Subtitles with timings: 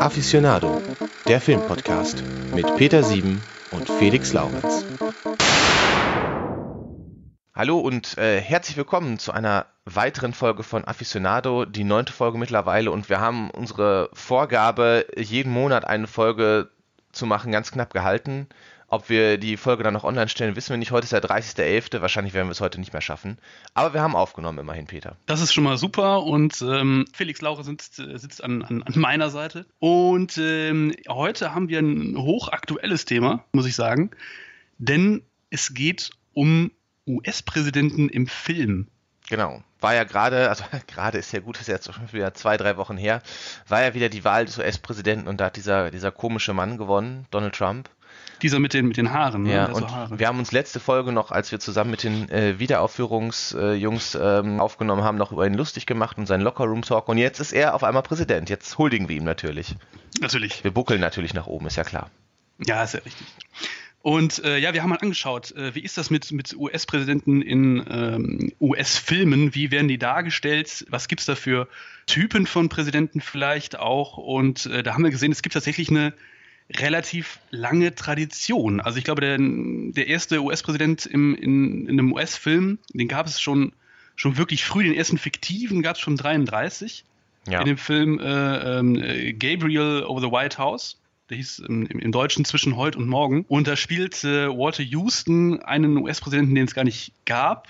[0.00, 0.82] Aficionado,
[1.28, 3.40] der Filmpodcast mit Peter Sieben
[3.70, 4.84] und Felix Laurenz.
[7.54, 12.90] Hallo und äh, herzlich willkommen zu einer weiteren Folge von Aficionado, die neunte Folge mittlerweile
[12.90, 16.70] und wir haben unsere Vorgabe, jeden Monat eine Folge
[17.12, 18.48] zu machen, ganz knapp gehalten.
[18.92, 20.90] Ob wir die Folge dann noch online stellen, wissen wir nicht.
[20.90, 22.00] Heute ist der 30.11.
[22.00, 23.38] Wahrscheinlich werden wir es heute nicht mehr schaffen.
[23.72, 25.16] Aber wir haben aufgenommen, immerhin, Peter.
[25.26, 26.24] Das ist schon mal super.
[26.24, 29.64] Und ähm, Felix Laure sitzt, äh, sitzt an, an, an, meiner Seite.
[29.78, 34.10] Und ähm, heute haben wir ein hochaktuelles Thema, muss ich sagen.
[34.78, 36.72] Denn es geht um
[37.06, 38.88] US-Präsidenten im Film.
[39.28, 39.62] Genau.
[39.78, 42.76] War ja gerade, also gerade ist ja gut, ist ja jetzt schon wieder zwei, drei
[42.76, 43.22] Wochen her,
[43.68, 47.26] war ja wieder die Wahl des US-Präsidenten und da hat dieser, dieser komische Mann gewonnen,
[47.30, 47.88] Donald Trump.
[48.42, 49.42] Dieser mit den, mit den Haaren.
[49.42, 49.52] Ne?
[49.52, 49.74] Ja, ne?
[49.74, 50.18] und so Haare.
[50.18, 54.60] wir haben uns letzte Folge noch, als wir zusammen mit den äh, Wiederaufführungsjungs äh, ähm,
[54.60, 57.08] aufgenommen haben, noch über ihn lustig gemacht und seinen Lockerroom-Talk.
[57.08, 58.48] Und jetzt ist er auf einmal Präsident.
[58.48, 59.74] Jetzt huldigen wir ihm natürlich.
[60.20, 60.64] Natürlich.
[60.64, 62.10] Wir buckeln natürlich nach oben, ist ja klar.
[62.66, 63.26] Ja, ist ja richtig.
[64.02, 67.84] Und äh, ja, wir haben mal angeschaut, äh, wie ist das mit, mit US-Präsidenten in
[67.90, 69.54] ähm, US-Filmen?
[69.54, 70.86] Wie werden die dargestellt?
[70.88, 71.68] Was gibt es da für
[72.06, 74.16] Typen von Präsidenten vielleicht auch?
[74.16, 76.14] Und äh, da haben wir gesehen, es gibt tatsächlich eine
[76.76, 78.80] relativ lange Tradition.
[78.80, 83.72] Also ich glaube, der, der erste US-Präsident in, in einem US-Film, den gab es schon,
[84.16, 84.84] schon wirklich früh.
[84.84, 87.04] Den ersten fiktiven gab es schon 33.
[87.48, 87.60] Ja.
[87.60, 90.98] In dem Film äh, äh, Gabriel over the White House.
[91.28, 93.44] Der hieß im, im, Deutschen zwischen heute und morgen.
[93.48, 97.68] Und da spielt äh, Walter Houston einen US-Präsidenten, den es gar nicht gab.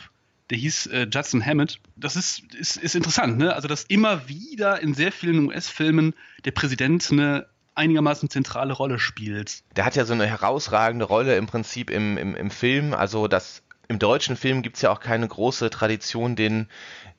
[0.48, 1.78] Der hieß äh, Judson Hammett.
[1.94, 3.54] Das ist, ist, ist interessant, ne?
[3.54, 6.14] Also, dass immer wieder in sehr vielen US-Filmen
[6.44, 7.46] der Präsident eine
[7.80, 9.62] einigermaßen zentrale Rolle spielt.
[9.76, 12.94] Der hat ja so eine herausragende Rolle im Prinzip im, im, im Film.
[12.94, 16.68] Also das im deutschen Film gibt es ja auch keine große Tradition, den,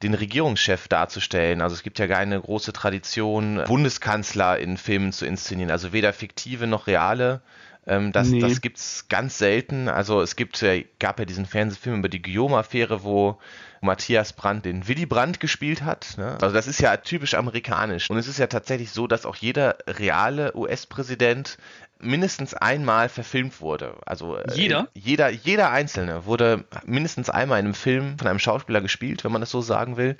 [0.03, 1.61] den Regierungschef darzustellen.
[1.61, 5.69] Also es gibt ja keine große Tradition, Bundeskanzler in Filmen zu inszenieren.
[5.69, 7.41] Also weder fiktive noch reale.
[7.85, 8.39] Ähm, das nee.
[8.39, 9.89] das gibt es ganz selten.
[9.89, 10.63] Also es gibt,
[10.99, 13.37] gab ja diesen Fernsehfilm über die Guillaume-Affäre, wo
[13.81, 16.15] Matthias Brandt den Willy Brandt gespielt hat.
[16.17, 16.37] Ne?
[16.39, 18.09] Also das ist ja typisch amerikanisch.
[18.09, 21.57] Und es ist ja tatsächlich so, dass auch jeder reale US-Präsident
[22.01, 23.95] mindestens einmal verfilmt wurde.
[24.05, 24.87] Also äh, jeder?
[24.93, 29.41] Jeder, jeder einzelne wurde mindestens einmal in einem Film von einem Schauspieler gespielt, wenn man
[29.41, 30.17] das so sagen will.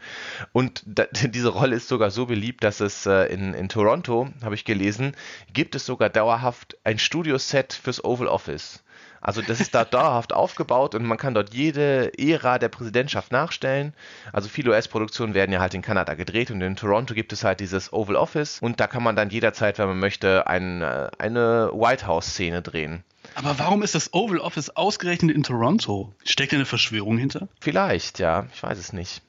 [0.53, 4.55] Und da, diese Rolle ist sogar so beliebt, dass es äh, in, in Toronto, habe
[4.55, 5.15] ich gelesen,
[5.53, 8.83] gibt es sogar dauerhaft ein Studioset fürs Oval Office.
[9.21, 13.93] Also das ist da dauerhaft aufgebaut und man kann dort jede Ära der Präsidentschaft nachstellen.
[14.33, 17.59] Also viele US-Produktionen werden ja halt in Kanada gedreht und in Toronto gibt es halt
[17.59, 21.71] dieses Oval Office und da kann man dann jederzeit, wenn man möchte, ein, äh, eine
[21.73, 23.03] White House-Szene drehen.
[23.35, 26.13] Aber warum ist das Oval Office ausgerechnet in Toronto?
[26.25, 27.47] Steckt da eine Verschwörung hinter?
[27.59, 28.47] Vielleicht, ja.
[28.53, 29.21] Ich weiß es nicht.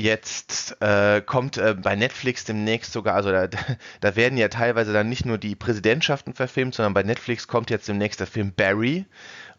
[0.00, 3.48] Jetzt äh, kommt äh, bei Netflix demnächst sogar, also da,
[4.00, 7.86] da werden ja teilweise dann nicht nur die Präsidentschaften verfilmt, sondern bei Netflix kommt jetzt
[7.86, 9.04] demnächst der Film Barry.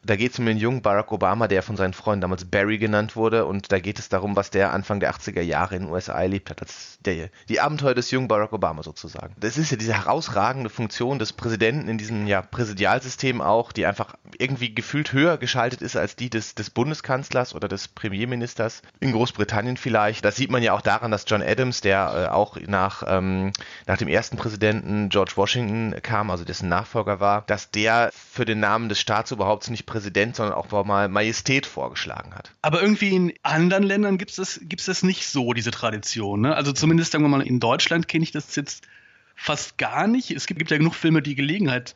[0.03, 3.15] Da geht es um den jungen Barack Obama, der von seinen Freunden damals Barry genannt
[3.15, 3.45] wurde.
[3.45, 6.49] Und da geht es darum, was der Anfang der 80er Jahre in den USA erlebt
[6.49, 6.61] hat.
[6.61, 9.35] Das der, die Abenteuer des jungen Barack Obama sozusagen.
[9.39, 14.15] Das ist ja diese herausragende Funktion des Präsidenten in diesem ja, Präsidialsystem auch, die einfach
[14.37, 18.81] irgendwie gefühlt höher geschaltet ist als die des, des Bundeskanzlers oder des Premierministers.
[18.99, 20.23] In Großbritannien vielleicht.
[20.25, 23.51] Das sieht man ja auch daran, dass John Adams, der äh, auch nach, ähm,
[23.87, 28.59] nach dem ersten Präsidenten George Washington kam, also dessen Nachfolger war, dass der für den
[28.59, 32.53] Namen des Staatsoberhaupts nicht Präsident, sondern auch mal Majestät vorgeschlagen hat.
[32.61, 36.41] Aber irgendwie in anderen Ländern gibt es das, gibt's das nicht so, diese Tradition.
[36.41, 36.55] Ne?
[36.55, 38.87] Also zumindest, sagen wir mal, in Deutschland kenne ich das jetzt
[39.35, 40.31] fast gar nicht.
[40.31, 41.95] Es gibt, gibt ja genug Filme, die Gelegenheit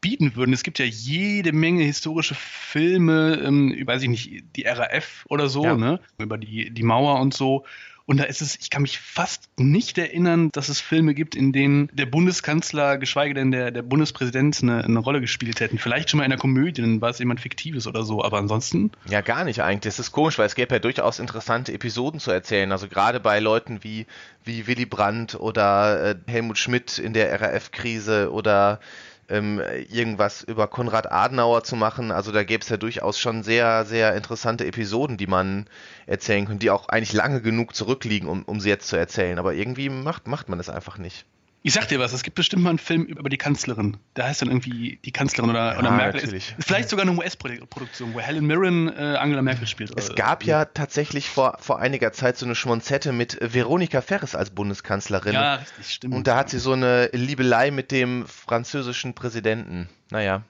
[0.00, 0.52] bieten würden.
[0.52, 5.64] Es gibt ja jede Menge historische Filme, ähm, weiß ich nicht, die RAF oder so,
[5.64, 5.76] ja.
[5.76, 6.00] ne?
[6.18, 7.64] über die, die Mauer und so.
[8.06, 11.52] Und da ist es, ich kann mich fast nicht erinnern, dass es Filme gibt, in
[11.52, 15.78] denen der Bundeskanzler, geschweige denn der, der Bundespräsident eine, eine Rolle gespielt hätten.
[15.78, 18.92] Vielleicht schon mal in einer Komödie, dann war es jemand Fiktives oder so, aber ansonsten.
[19.08, 19.94] Ja, gar nicht eigentlich.
[19.94, 22.72] Das ist komisch, weil es gäbe ja durchaus interessante Episoden zu erzählen.
[22.72, 24.06] Also gerade bei Leuten wie,
[24.44, 28.80] wie Willy Brandt oder äh, Helmut Schmidt in der RAF-Krise oder
[29.28, 29.60] ähm,
[29.90, 32.10] irgendwas über Konrad Adenauer zu machen.
[32.10, 35.66] Also da gäbe es ja durchaus schon sehr, sehr interessante Episoden, die man
[36.06, 39.38] erzählen könnte, die auch eigentlich lange genug zurückliegen, um, um sie jetzt zu erzählen.
[39.38, 41.26] Aber irgendwie macht, macht man das einfach nicht.
[41.66, 43.96] Ich sag dir was, es gibt bestimmt mal einen Film über die Kanzlerin.
[44.12, 46.20] Da heißt dann irgendwie die Kanzlerin oder, ja, oder Merkel.
[46.20, 46.54] Natürlich.
[46.58, 49.98] Ist vielleicht sogar eine US-Produktion, wo Helen Mirren äh, Angela Merkel spielt.
[49.98, 54.50] Es gab ja tatsächlich vor, vor einiger Zeit so eine Schmonzette mit Veronika Ferres als
[54.50, 55.32] Bundeskanzlerin.
[55.32, 56.14] Ja, richtig, stimmt.
[56.14, 59.88] Und da hat sie so eine Liebelei mit dem französischen Präsidenten.
[60.10, 60.42] Naja.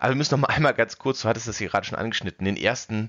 [0.00, 2.44] Aber wir müssen noch mal einmal ganz kurz, du hattest das hier gerade schon angeschnitten,
[2.44, 3.08] den ersten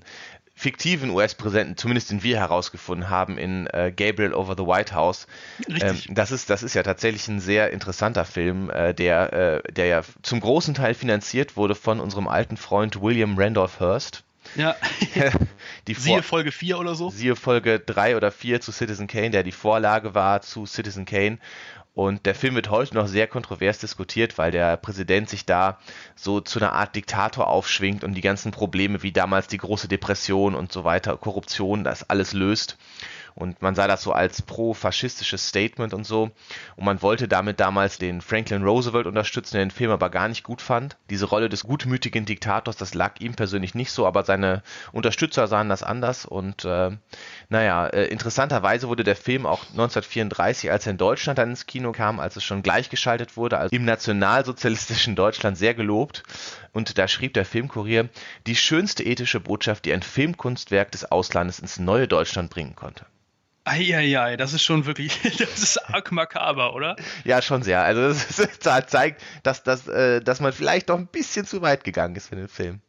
[0.54, 5.26] fiktiven US-Präsidenten, zumindest den wir herausgefunden haben in äh, Gabriel Over the White House.
[5.68, 6.08] Richtig.
[6.08, 9.86] Ähm, das, ist, das ist ja tatsächlich ein sehr interessanter Film, äh, der, äh, der
[9.86, 14.22] ja zum großen Teil finanziert wurde von unserem alten Freund William Randolph Hearst.
[14.56, 14.76] Ja.
[15.88, 17.10] die siehe Folge 4 oder so.
[17.10, 21.38] Siehe Folge 3 oder 4 zu Citizen Kane, der die Vorlage war zu Citizen Kane.
[21.94, 25.78] Und der Film wird heute noch sehr kontrovers diskutiert, weil der Präsident sich da
[26.16, 30.56] so zu einer Art Diktator aufschwingt und die ganzen Probleme wie damals die große Depression
[30.56, 32.76] und so weiter, Korruption, das alles löst.
[33.34, 36.30] Und man sah das so als pro-faschistisches Statement und so.
[36.76, 40.44] Und man wollte damit damals den Franklin Roosevelt unterstützen, der den Film aber gar nicht
[40.44, 40.96] gut fand.
[41.10, 45.68] Diese Rolle des gutmütigen Diktators, das lag ihm persönlich nicht so, aber seine Unterstützer sahen
[45.68, 46.26] das anders.
[46.26, 46.92] Und äh,
[47.48, 51.90] naja, äh, interessanterweise wurde der Film auch 1934, als er in Deutschland dann ins Kino
[51.90, 56.22] kam, als es schon gleichgeschaltet wurde, also im nationalsozialistischen Deutschland sehr gelobt.
[56.72, 58.08] Und da schrieb der Filmkurier,
[58.46, 63.06] die schönste ethische Botschaft, die ein Filmkunstwerk des Auslandes ins neue Deutschland bringen konnte.
[63.64, 66.96] Eieiei, das ist schon wirklich, das ist arg makaber, oder?
[67.24, 67.82] Ja, schon sehr.
[67.82, 72.14] Also das, zeigt, dass, dass, äh, dass man vielleicht doch ein bisschen zu weit gegangen
[72.14, 72.80] ist für den Film.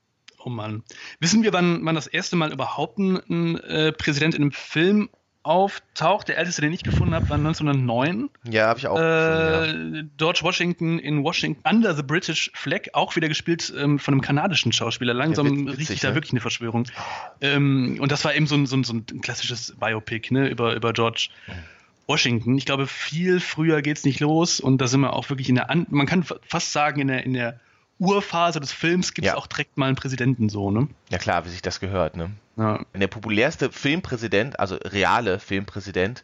[0.44, 0.84] Oh Mann.
[1.20, 5.10] Wissen wir, wann, wann das erste Mal überhaupt ein äh, Präsident in einem Film
[5.46, 6.28] auftaucht.
[6.28, 8.30] Der älteste, den ich gefunden habe, war 1909.
[8.50, 8.98] Ja, habe ich auch.
[8.98, 10.02] Äh, gefunden, ja.
[10.18, 14.72] George Washington in Washington Under the British Flag, auch wieder gespielt ähm, von einem kanadischen
[14.72, 15.14] Schauspieler.
[15.14, 16.16] Langsam ja, riecht sich da ne?
[16.16, 16.88] wirklich eine Verschwörung.
[17.42, 20.76] Ähm, und das war eben so ein, so ein, so ein klassisches Biopic ne, über,
[20.76, 21.30] über George.
[22.08, 22.56] Washington.
[22.58, 25.56] Ich glaube, viel früher geht es nicht los und da sind wir auch wirklich in
[25.56, 27.60] der, An man kann fast sagen, in der, in der
[28.00, 29.38] Urphase des Films gibt es ja.
[29.38, 30.88] auch direkt mal einen Präsidenten so, ne?
[31.10, 32.32] Ja klar, wie sich das gehört, ne?
[32.58, 32.86] Ja.
[32.94, 36.24] Der populärste Filmpräsident, also reale Filmpräsident,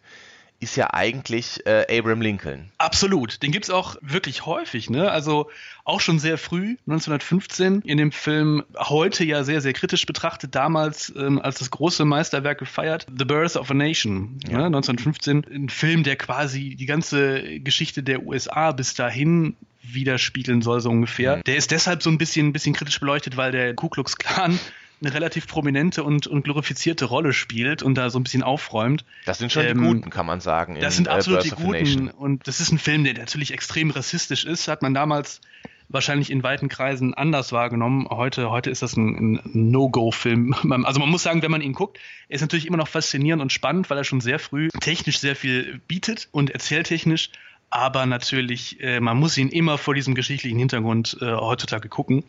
[0.62, 2.70] ist ja eigentlich äh, Abraham Lincoln.
[2.78, 5.10] Absolut, den gibt es auch wirklich häufig, ne?
[5.10, 5.50] Also
[5.86, 11.12] auch schon sehr früh, 1915, in dem Film heute ja sehr, sehr kritisch betrachtet, damals
[11.18, 14.60] ähm, als das große Meisterwerk gefeiert, The Birth of a Nation, ja.
[14.60, 14.66] ne?
[14.68, 20.90] 1915, ein Film, der quasi die ganze Geschichte der USA bis dahin widerspiegeln soll, so
[20.90, 21.38] ungefähr.
[21.38, 21.44] Mhm.
[21.44, 24.60] Der ist deshalb so ein bisschen, ein bisschen kritisch beleuchtet, weil der Ku Klux Klan
[25.02, 29.04] eine relativ prominente und, und glorifizierte Rolle spielt und da so ein bisschen aufräumt.
[29.26, 30.78] Das sind schon ähm, die Guten, kann man sagen.
[30.80, 32.10] Das sind äh, absolut die Guten.
[32.10, 34.68] Und das ist ein Film, der natürlich extrem rassistisch ist.
[34.68, 35.42] Hat man damals
[35.90, 38.08] wahrscheinlich in weiten Kreisen anders wahrgenommen.
[38.10, 40.56] Heute, heute ist das ein, ein No-Go-Film.
[40.86, 42.00] Also man muss sagen, wenn man ihn guckt,
[42.30, 45.36] er ist natürlich immer noch faszinierend und spannend, weil er schon sehr früh technisch sehr
[45.36, 47.30] viel bietet und erzähltechnisch
[47.72, 52.24] aber natürlich, äh, man muss ihn immer vor diesem geschichtlichen Hintergrund äh, heutzutage gucken.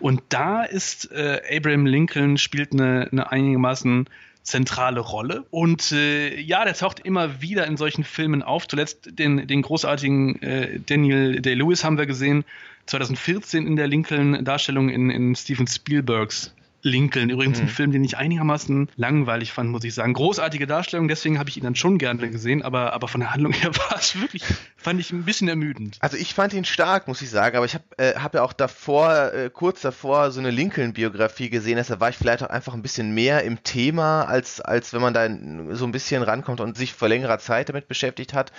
[0.00, 4.08] Und da ist äh, Abraham Lincoln spielt eine, eine einigermaßen
[4.42, 5.44] zentrale Rolle.
[5.50, 8.66] Und äh, ja, der taucht immer wieder in solchen Filmen auf.
[8.66, 12.44] Zuletzt den, den großartigen äh, Daniel Day-Lewis haben wir gesehen,
[12.86, 16.52] 2014 in der Lincoln-Darstellung in, in Steven Spielbergs
[16.82, 17.30] Lincoln.
[17.30, 17.66] Übrigens mhm.
[17.66, 20.12] ein Film, den ich einigermaßen langweilig fand, muss ich sagen.
[20.12, 23.52] Großartige Darstellung, deswegen habe ich ihn dann schon gerne gesehen, aber, aber von der Handlung
[23.62, 24.44] her war es wirklich,
[24.76, 25.98] fand ich ein bisschen ermüdend.
[26.00, 28.52] Also ich fand ihn stark, muss ich sagen, aber ich habe äh, hab ja auch
[28.52, 32.82] davor, äh, kurz davor, so eine Lincoln-Biografie gesehen, deshalb war ich vielleicht auch einfach ein
[32.82, 35.28] bisschen mehr im Thema, als, als wenn man da
[35.74, 38.52] so ein bisschen rankommt und sich vor längerer Zeit damit beschäftigt hat.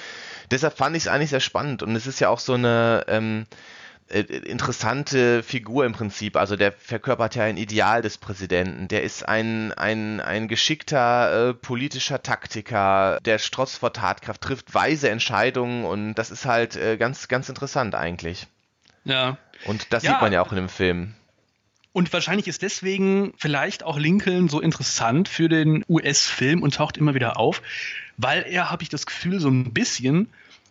[0.52, 3.04] Deshalb fand ich es eigentlich sehr spannend und es ist ja auch so eine...
[3.08, 3.56] Ähm, äh,
[4.20, 6.38] interessante Figur im Prinzip.
[6.38, 8.88] Also der verkörpert ja ein Ideal des Präsidenten.
[8.88, 15.10] Der ist ein, ein, ein geschickter äh, politischer Taktiker, der strotzt vor Tatkraft, trifft weise
[15.10, 18.48] Entscheidungen und das ist halt äh, ganz, ganz interessant eigentlich.
[19.06, 19.38] Ja.
[19.66, 20.12] Und das ja.
[20.12, 21.16] sieht man ja auch in dem Film.
[21.92, 27.14] Und wahrscheinlich ist deswegen vielleicht auch Lincoln so interessant für den US-Film und taucht immer
[27.14, 27.62] wieder auf,
[28.18, 30.30] weil er, habe ich das Gefühl, so ein bisschen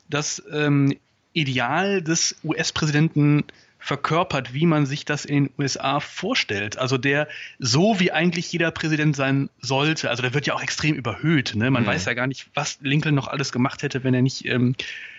[0.09, 0.97] das ähm,
[1.33, 3.45] Ideal des US-Präsidenten
[3.79, 6.79] verkörpert, wie man sich das in den USA vorstellt.
[6.79, 7.27] Also der
[7.59, 10.09] so wie eigentlich jeder Präsident sein sollte.
[10.09, 11.55] Also der wird ja auch extrem überhöht.
[11.57, 11.69] Ne?
[11.71, 11.89] Man mhm.
[11.89, 14.77] weiß ja gar nicht, was Lincoln noch alles gemacht hätte, wenn er nicht ähm,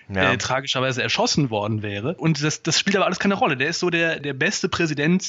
[0.08, 0.32] ja.
[0.32, 2.16] äh, tragischerweise erschossen worden wäre.
[2.16, 3.58] Und das, das spielt aber alles keine Rolle.
[3.58, 5.28] Der ist so der, der beste Präsident,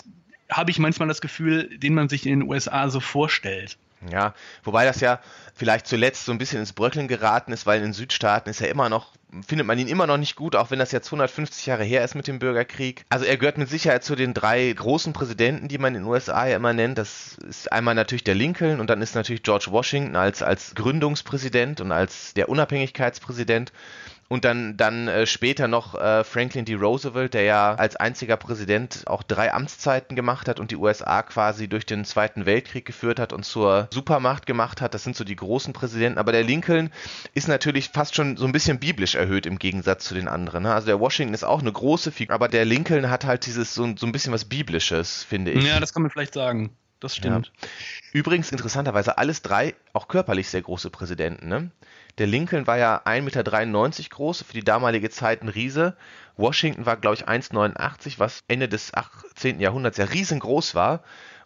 [0.49, 3.79] habe ich manchmal das Gefühl, den man sich in den USA so vorstellt.
[4.11, 5.21] Ja, wobei das ja
[5.55, 8.89] vielleicht zuletzt so ein bisschen ins Bröckeln geraten ist, weil in Südstaaten ist er immer
[8.89, 9.13] noch,
[9.47, 12.15] findet man ihn immer noch nicht gut, auch wenn das jetzt 150 Jahre her ist
[12.15, 13.05] mit dem Bürgerkrieg.
[13.09, 16.47] Also er gehört mit Sicherheit zu den drei großen Präsidenten, die man in den USA
[16.47, 16.99] ja immer nennt.
[16.99, 21.81] Das ist einmal natürlich der Lincoln und dann ist natürlich George Washington als, als Gründungspräsident
[21.81, 23.73] und als der Unabhängigkeitspräsident.
[24.29, 26.75] Und dann, dann äh, später noch äh, Franklin D.
[26.75, 31.69] Roosevelt, der ja als einziger Präsident auch drei Amtszeiten gemacht hat und die USA quasi
[31.69, 34.95] durch den Zweiten Weltkrieg geführt hat und zur Supermacht gemacht hat.
[34.95, 36.19] Das sind so die großen Präsidenten.
[36.19, 36.91] Aber der Lincoln
[37.35, 40.63] ist natürlich fast schon so ein bisschen biblisch erhöht im Gegensatz zu den anderen.
[40.63, 40.75] Ne?
[40.75, 43.95] Also der Washington ist auch eine große Figur, aber der Lincoln hat halt dieses so,
[43.97, 45.65] so ein bisschen was Biblisches, finde ich.
[45.65, 46.71] Ja, das kann man vielleicht sagen
[47.05, 47.53] das stimmt.
[47.61, 47.69] Ja.
[48.13, 51.49] Übrigens interessanterweise alles drei auch körperlich sehr große Präsidenten.
[51.49, 51.71] Ne?
[52.19, 55.97] Der Lincoln war ja 1,93 Meter groß, für die damalige Zeit ein Riese.
[56.37, 59.59] Washington war, glaube ich, 1,89, was Ende des 18.
[59.59, 61.03] Jahrhunderts ja riesengroß war.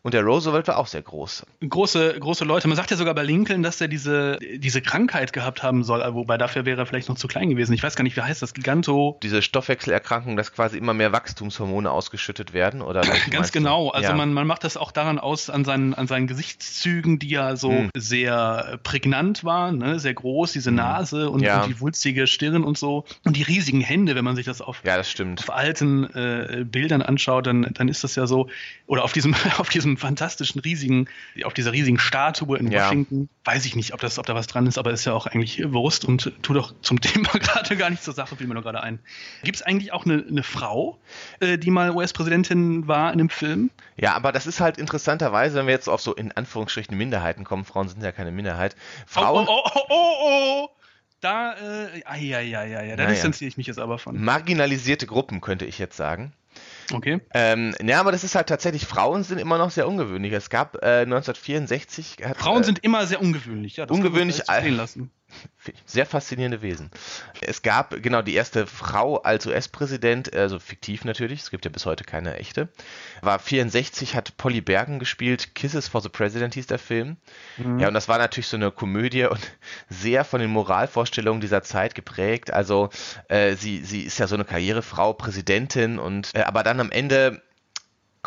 [0.08, 1.44] Und der Roosevelt war auch sehr groß.
[1.68, 2.66] Große, große Leute.
[2.66, 6.38] Man sagt ja sogar bei Lincoln, dass er diese, diese Krankheit gehabt haben soll, wobei
[6.38, 7.74] dafür wäre er vielleicht noch zu klein gewesen.
[7.74, 8.54] Ich weiß gar nicht, wie heißt das?
[8.54, 9.18] Giganto.
[9.22, 13.02] Diese Stoffwechselerkrankung, dass quasi immer mehr Wachstumshormone ausgeschüttet werden, oder?
[13.30, 13.90] Ganz genau.
[13.90, 14.16] Also ja.
[14.16, 17.70] man, man macht das auch daran aus, an seinen, an seinen Gesichtszügen, die ja so
[17.70, 17.90] hm.
[17.94, 20.00] sehr prägnant waren, ne?
[20.00, 20.76] sehr groß, diese hm.
[20.76, 21.64] Nase und, ja.
[21.64, 23.04] und, die wulstige Stirn und so.
[23.24, 27.02] Und die riesigen Hände, wenn man sich das auf, ja, das auf alten äh, Bildern
[27.02, 28.48] anschaut, dann, dann ist das ja so,
[28.86, 31.08] oder auf diesem, auf diesem fantastischen, riesigen,
[31.44, 32.86] auf dieser riesigen Statue in ja.
[32.86, 33.28] Washington.
[33.44, 35.62] Weiß ich nicht, ob, das, ob da was dran ist, aber ist ja auch eigentlich
[35.72, 38.82] Wurst und tut doch zum Thema gerade gar nicht zur Sache, fiel mir nur gerade
[38.82, 38.98] ein.
[39.42, 40.98] Gibt es eigentlich auch eine, eine Frau,
[41.40, 43.70] äh, die mal US-Präsidentin war in einem Film?
[43.96, 47.64] Ja, aber das ist halt interessanterweise, wenn wir jetzt auf so in Anführungsstrichen Minderheiten kommen,
[47.64, 48.76] Frauen sind ja keine Minderheit.
[49.06, 49.46] Frauen.
[49.48, 50.68] Oh, oh, oh, oh, oh.
[51.20, 53.08] Da, äh, ja, ja, ja, ja, da naja.
[53.08, 54.22] distanziere ich mich jetzt aber von.
[54.22, 56.32] Marginalisierte Gruppen, könnte ich jetzt sagen.
[56.92, 57.20] Okay.
[57.34, 60.32] Ähm, ja, aber das ist halt tatsächlich, Frauen sind immer noch sehr ungewöhnlich.
[60.32, 62.16] Es gab äh, 1964.
[62.24, 63.86] Hat, Frauen äh, sind immer sehr ungewöhnlich, ja.
[63.86, 65.10] Das ungewöhnlich lassen.
[65.84, 66.90] Sehr faszinierende Wesen.
[67.40, 71.84] Es gab genau die erste Frau als US-Präsident, also fiktiv natürlich, es gibt ja bis
[71.84, 72.68] heute keine echte.
[73.20, 77.16] War 64, hat Polly Bergen gespielt, Kisses for the President hieß der Film.
[77.58, 77.78] Mhm.
[77.80, 79.40] Ja, und das war natürlich so eine Komödie und
[79.90, 82.50] sehr von den Moralvorstellungen dieser Zeit geprägt.
[82.50, 82.88] Also
[83.28, 87.42] äh, sie, sie ist ja so eine Karrierefrau, Präsidentin und äh, aber dann am Ende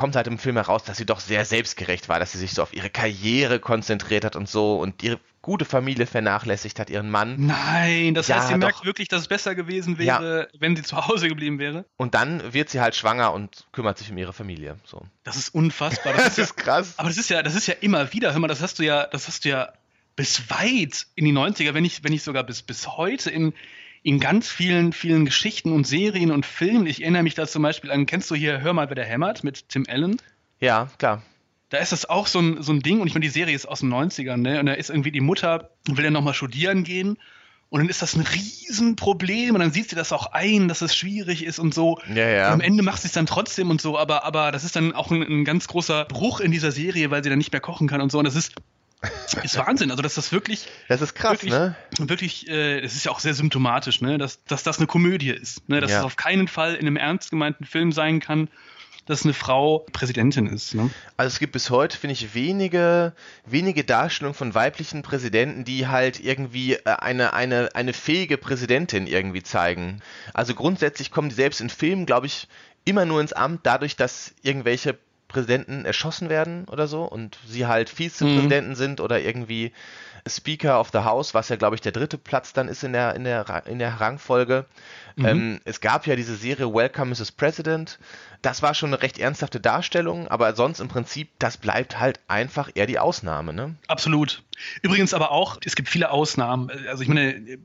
[0.01, 2.63] kommt halt im Film heraus, dass sie doch sehr selbstgerecht war, dass sie sich so
[2.63, 7.35] auf ihre Karriere konzentriert hat und so und ihre gute Familie vernachlässigt hat, ihren Mann.
[7.37, 8.59] Nein, das ja, heißt, sie doch.
[8.61, 10.59] merkt wirklich, dass es besser gewesen wäre, ja.
[10.59, 11.85] wenn sie zu Hause geblieben wäre.
[11.97, 14.79] Und dann wird sie halt schwanger und kümmert sich um ihre Familie.
[14.85, 15.05] So.
[15.23, 16.13] Das ist unfassbar.
[16.13, 16.95] Das, das ist, ja, krass.
[16.97, 18.33] Aber das ist ja, das ist ja immer wieder.
[18.33, 19.71] Hör mal, das hast du ja, das hast du ja
[20.15, 23.53] bis weit in die 90er, wenn nicht, wenn nicht sogar bis, bis heute in,
[24.03, 26.87] in ganz vielen, vielen Geschichten und Serien und Filmen.
[26.87, 29.43] Ich erinnere mich da zum Beispiel an, kennst du hier Hör mal, wer der hämmert
[29.43, 30.17] mit Tim Allen?
[30.59, 31.21] Ja, klar.
[31.69, 33.65] Da ist das auch so ein, so ein Ding, und ich meine, die Serie ist
[33.65, 34.59] aus den 90ern, ne?
[34.59, 37.17] Und da ist irgendwie die Mutter, will ja nochmal studieren gehen.
[37.69, 40.93] Und dann ist das ein Riesenproblem und dann sieht sie das auch ein, dass es
[40.93, 41.99] schwierig ist und so.
[42.13, 42.47] Ja, ja.
[42.47, 44.91] Und am Ende macht sie es dann trotzdem und so, aber, aber das ist dann
[44.91, 47.87] auch ein, ein, ganz großer Bruch in dieser Serie, weil sie dann nicht mehr kochen
[47.87, 48.17] kann und so.
[48.17, 48.55] Und das ist,
[49.43, 49.91] ist Wahnsinn.
[49.91, 50.67] Also, dass das wirklich.
[50.87, 51.75] Das ist krass, wirklich, ne?
[51.99, 54.17] Wirklich, äh, das ist ja auch sehr symptomatisch, ne?
[54.17, 55.67] Dass, dass das eine Komödie ist.
[55.69, 55.81] Ne?
[55.81, 55.99] Dass ja.
[55.99, 58.49] es auf keinen Fall in einem ernst gemeinten Film sein kann
[59.05, 60.75] dass eine Frau Präsidentin ist.
[60.75, 60.89] Ne?
[61.17, 63.13] Also es gibt bis heute, finde ich, wenige,
[63.45, 69.43] wenige Darstellungen von weiblichen Präsidenten, die halt irgendwie äh, eine, eine, eine fähige Präsidentin irgendwie
[69.43, 70.01] zeigen.
[70.33, 72.47] Also grundsätzlich kommen die selbst in Filmen, glaube ich,
[72.85, 74.97] immer nur ins Amt dadurch, dass irgendwelche
[75.31, 78.75] Präsidenten erschossen werden oder so und sie halt Vizepräsidenten mhm.
[78.75, 79.71] sind oder irgendwie
[80.27, 83.15] Speaker of the House, was ja, glaube ich, der dritte Platz dann ist in der,
[83.15, 84.65] in der, in der Rangfolge.
[85.15, 85.25] Mhm.
[85.25, 87.31] Ähm, es gab ja diese Serie Welcome Mrs.
[87.31, 87.97] President.
[88.41, 92.69] Das war schon eine recht ernsthafte Darstellung, aber sonst im Prinzip, das bleibt halt einfach
[92.75, 93.75] eher die Ausnahme, ne?
[93.87, 94.43] Absolut.
[94.81, 96.69] Übrigens aber auch, es gibt viele Ausnahmen.
[96.87, 97.59] Also ich meine,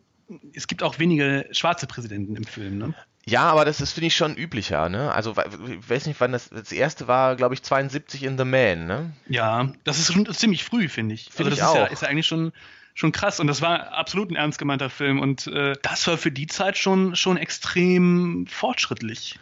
[0.55, 2.95] es gibt auch wenige schwarze Präsidenten im Film, ne?
[3.28, 5.12] Ja, aber das ist, finde ich, schon üblicher, ne?
[5.12, 8.87] Also, ich weiß nicht, wann das, das erste war, glaube ich, 72 in The Man,
[8.87, 9.12] ne?
[9.28, 11.30] Ja, das ist schon ziemlich früh, finde ich.
[11.33, 12.52] Find also, das ist ja, ist ja eigentlich schon,
[12.95, 16.30] schon krass und das war absolut ein ernst gemeinter Film und äh, das war für
[16.30, 19.40] die Zeit schon, schon extrem fortschrittlich.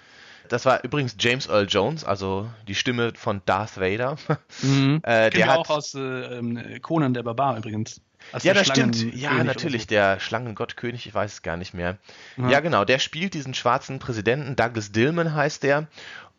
[0.49, 4.17] Das war übrigens James Earl Jones, also die Stimme von Darth Vader.
[4.63, 5.01] Mhm.
[5.05, 8.01] äh, der hat, auch aus äh, ähm, Conan der Barbar übrigens.
[8.33, 9.15] Also ja, das stimmt.
[9.15, 11.99] Ja, natürlich, der Schlangengott-König, ich weiß es gar nicht mehr.
[12.37, 12.51] Ja.
[12.51, 12.61] ja.
[12.61, 15.89] genau, der spielt diesen schwarzen Präsidenten, Douglas Dillman heißt der.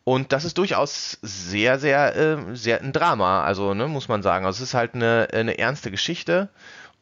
[0.04, 4.46] Und das ist durchaus sehr, sehr, äh, sehr ein Drama, also ne, muss man sagen.
[4.46, 6.48] Also es ist halt eine, eine ernste Geschichte.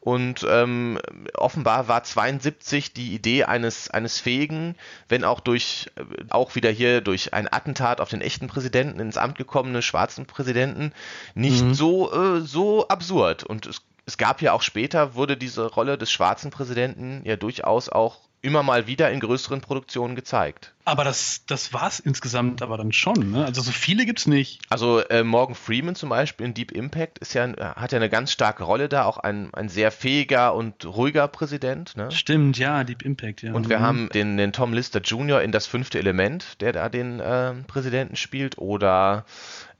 [0.05, 0.99] Und ähm,
[1.33, 4.75] offenbar war 72 die Idee eines, eines fähigen,
[5.09, 9.17] wenn auch durch, äh, auch wieder hier durch ein Attentat auf den echten Präsidenten ins
[9.17, 10.91] Amt gekommene schwarzen Präsidenten,
[11.33, 11.73] nicht mhm.
[11.73, 13.43] so, äh, so absurd.
[13.43, 17.89] Und es es gab ja auch später, wurde diese Rolle des schwarzen Präsidenten ja durchaus
[17.89, 20.75] auch immer mal wieder in größeren Produktionen gezeigt.
[20.85, 23.43] Aber das, das war es insgesamt aber dann schon, ne?
[23.43, 24.61] Also so viele gibt es nicht.
[24.69, 28.31] Also äh, Morgan Freeman zum Beispiel in Deep Impact ist ja, hat ja eine ganz
[28.31, 31.97] starke Rolle da, auch ein, ein sehr fähiger und ruhiger Präsident.
[31.97, 32.11] Ne?
[32.11, 33.51] Stimmt, ja, Deep Impact, ja.
[33.51, 33.83] Und wir mhm.
[33.83, 35.41] haben den, den Tom Lister Jr.
[35.41, 39.25] in das fünfte Element, der da den äh, Präsidenten spielt, oder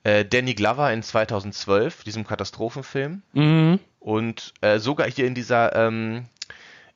[0.06, 3.22] äh, Danny Glover in 2012, diesem Katastrophenfilm.
[3.34, 3.80] Mhm.
[4.06, 6.26] Und äh, sogar hier in dieser, ähm,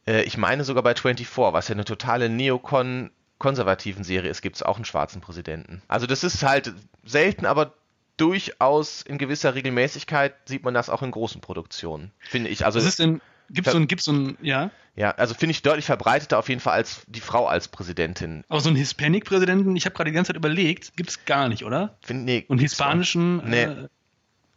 [0.06, 4.58] äh, ich meine sogar bei 24, was ja eine totale Neokon konservativen Serie ist, gibt
[4.58, 5.82] es auch einen schwarzen Präsidenten.
[5.88, 6.72] Also das ist halt
[7.04, 7.74] selten, aber
[8.18, 12.64] durchaus in gewisser Regelmäßigkeit sieht man das auch in großen Produktionen, finde ich.
[12.64, 14.70] Also Was ist denn, gibt so ein, gibt's so ein, ja?
[14.96, 18.44] Ja, also finde ich deutlich verbreiteter auf jeden Fall als die Frau als Präsidentin.
[18.50, 21.64] Aber so einen Hispanic-Präsidenten, ich habe gerade die ganze Zeit überlegt, gibt es gar nicht,
[21.66, 21.98] oder?
[22.02, 23.64] Find, nee, Und hispanischen, Nee.
[23.64, 23.88] äh,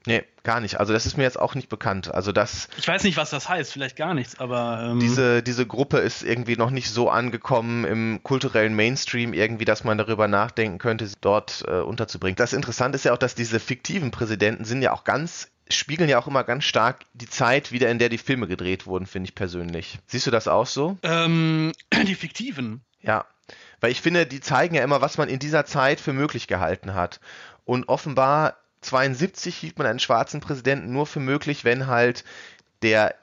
[0.07, 0.81] Nee, gar nicht.
[0.81, 2.13] Also das ist mir jetzt auch nicht bekannt.
[2.13, 5.67] Also das, ich weiß nicht, was das heißt, vielleicht gar nichts, aber ähm, diese, diese
[5.67, 10.79] Gruppe ist irgendwie noch nicht so angekommen im kulturellen Mainstream, irgendwie, dass man darüber nachdenken
[10.79, 12.37] könnte, sie dort äh, unterzubringen.
[12.37, 16.19] Das Interessante ist ja auch, dass diese fiktiven Präsidenten sind ja auch ganz, spiegeln ja
[16.19, 19.35] auch immer ganz stark die Zeit wieder, in der die Filme gedreht wurden, finde ich
[19.35, 19.99] persönlich.
[20.07, 20.99] Siehst du das auch so?
[21.03, 21.73] ähm,
[22.07, 22.85] die fiktiven.
[23.01, 23.25] Ja,
[23.81, 26.95] weil ich finde, die zeigen ja immer, was man in dieser Zeit für möglich gehalten
[26.95, 27.21] hat.
[27.65, 32.25] Und offenbar 72 hielt man einen schwarzen Präsidenten nur für möglich, wenn halt
[32.83, 33.15] der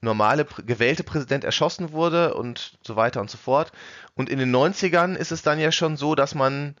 [0.00, 3.72] normale gewählte Präsident erschossen wurde und so weiter und so fort.
[4.14, 6.74] Und in den 90ern ist es dann ja schon so, dass man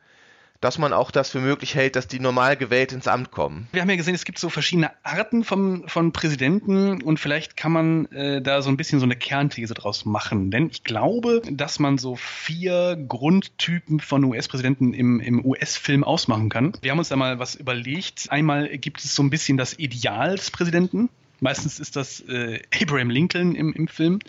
[0.62, 3.68] dass man auch das für möglich hält, dass die normal gewählt ins Amt kommen.
[3.72, 7.72] Wir haben ja gesehen, es gibt so verschiedene Arten vom, von Präsidenten und vielleicht kann
[7.72, 10.50] man äh, da so ein bisschen so eine Kernthese draus machen.
[10.50, 16.72] Denn ich glaube, dass man so vier Grundtypen von US-Präsidenten im, im US-Film ausmachen kann.
[16.80, 18.26] Wir haben uns da mal was überlegt.
[18.30, 21.10] Einmal gibt es so ein bisschen das Ideal des Präsidenten.
[21.40, 24.20] Meistens ist das äh, Abraham Lincoln im, im Film.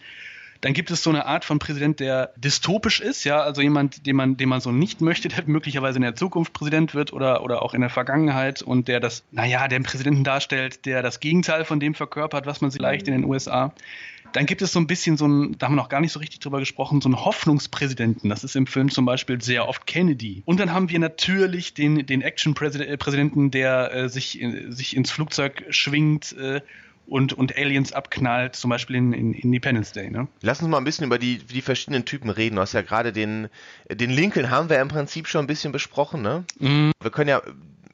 [0.63, 4.15] Dann gibt es so eine Art von Präsident, der dystopisch ist, ja, also jemand, den
[4.15, 7.61] man, den man so nicht möchte, der möglicherweise in der Zukunft Präsident wird oder, oder
[7.61, 11.81] auch in der Vergangenheit und der das, naja, den Präsidenten darstellt, der das Gegenteil von
[11.81, 13.73] dem verkörpert, was man vielleicht in den USA.
[14.31, 16.19] Dann gibt es so ein bisschen so ein, da haben wir noch gar nicht so
[16.19, 18.29] richtig drüber gesprochen, so einen Hoffnungspräsidenten.
[18.29, 20.43] Das ist im Film zum Beispiel sehr oft Kennedy.
[20.45, 25.65] Und dann haben wir natürlich den, den Action-Präsidenten, der äh, sich, äh, sich ins Flugzeug
[25.71, 26.61] schwingt äh,
[27.07, 30.09] und, und Aliens abknallt, zum Beispiel in, in Independence Day.
[30.09, 30.27] Ne?
[30.41, 32.55] Lass uns mal ein bisschen über die, die verschiedenen Typen reden.
[32.55, 33.49] Du hast ja gerade den,
[33.89, 36.45] den Lincoln haben wir im Prinzip schon ein bisschen besprochen, ne?
[37.01, 37.41] Wir können ja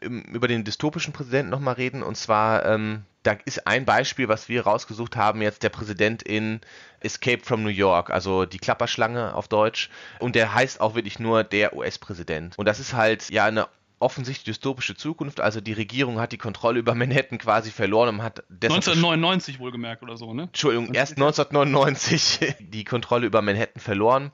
[0.01, 2.03] über den dystopischen Präsidenten nochmal reden.
[2.03, 6.61] Und zwar, ähm, da ist ein Beispiel, was wir rausgesucht haben, jetzt der Präsident in
[7.01, 9.89] Escape from New York, also die Klapperschlange auf Deutsch.
[10.19, 12.57] Und der heißt auch wirklich nur der US-Präsident.
[12.57, 13.67] Und das ist halt ja eine
[13.99, 15.41] offensichtlich dystopische Zukunft.
[15.41, 20.01] Also die Regierung hat die Kontrolle über Manhattan quasi verloren und hat deshalb 1999 wohlgemerkt
[20.03, 20.43] oder so, ne?
[20.43, 24.31] Entschuldigung, erst 1999 die Kontrolle über Manhattan verloren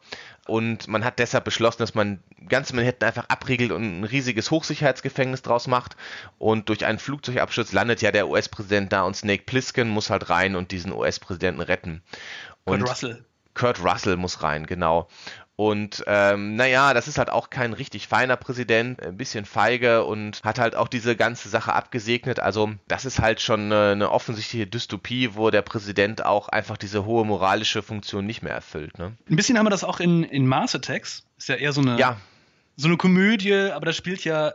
[0.47, 5.41] und man hat deshalb beschlossen, dass man ganz Manhattan einfach abriegelt und ein riesiges Hochsicherheitsgefängnis
[5.41, 5.95] draus macht
[6.37, 10.55] und durch einen Flugzeugabsturz landet ja der US-Präsident da und Snake Plissken muss halt rein
[10.55, 12.03] und diesen US-Präsidenten retten.
[12.65, 13.25] Kurt Und Russell.
[13.55, 15.07] Kurt Russell muss rein, genau.
[15.57, 20.41] Und ähm, naja, das ist halt auch kein richtig feiner Präsident, ein bisschen feige und
[20.43, 22.41] hat halt auch diese ganze Sache abgesegnet.
[22.41, 27.05] Also das ist halt schon eine, eine offensichtliche Dystopie, wo der Präsident auch einfach diese
[27.05, 28.97] hohe moralische Funktion nicht mehr erfüllt.
[28.97, 29.13] Ne?
[29.29, 31.23] Ein bisschen haben wir das auch in, in Mars Attacks.
[31.37, 32.17] Ist ja eher so eine, Ja,
[32.75, 34.53] so eine Komödie, aber da spielt ja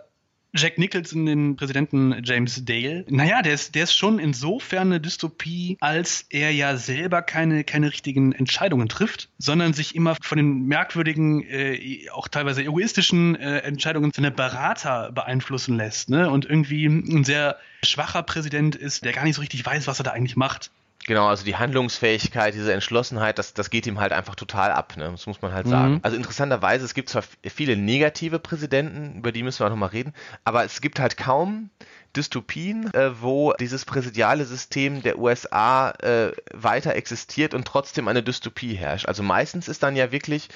[0.55, 3.05] Jack Nicholson den Präsidenten James Dale.
[3.09, 7.93] Naja, der ist, der ist schon insofern eine Dystopie, als er ja selber keine, keine
[7.93, 14.13] richtigen Entscheidungen trifft, sondern sich immer von den merkwürdigen, äh, auch teilweise egoistischen äh, Entscheidungen
[14.13, 16.11] seiner Berater beeinflussen lässt.
[16.11, 16.31] Ne?
[16.31, 20.05] Und irgendwie ein sehr schwacher Präsident ist, der gar nicht so richtig weiß, was er
[20.05, 20.71] da eigentlich macht.
[21.07, 25.09] Genau, also die Handlungsfähigkeit, diese Entschlossenheit, das, das geht ihm halt einfach total ab, ne?
[25.11, 25.71] Das muss man halt Mhm.
[25.71, 26.01] sagen.
[26.03, 30.13] Also interessanterweise, es gibt zwar viele negative Präsidenten, über die müssen wir auch nochmal reden,
[30.45, 31.71] aber es gibt halt kaum
[32.17, 38.75] Dystopien, äh, wo dieses präsidiale System der USA äh, weiter existiert und trotzdem eine Dystopie
[38.75, 39.07] herrscht.
[39.07, 40.49] Also meistens ist dann ja wirklich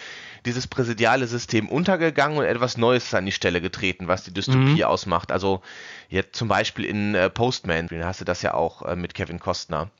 [0.45, 4.59] dieses präsidiale System untergegangen und etwas Neues ist an die Stelle getreten, was die Dystopie
[4.77, 4.83] Mhm.
[4.85, 5.31] ausmacht.
[5.31, 5.63] Also
[6.09, 9.39] jetzt zum Beispiel in äh, Postman, da hast du das ja auch äh, mit Kevin
[9.39, 9.91] Costner.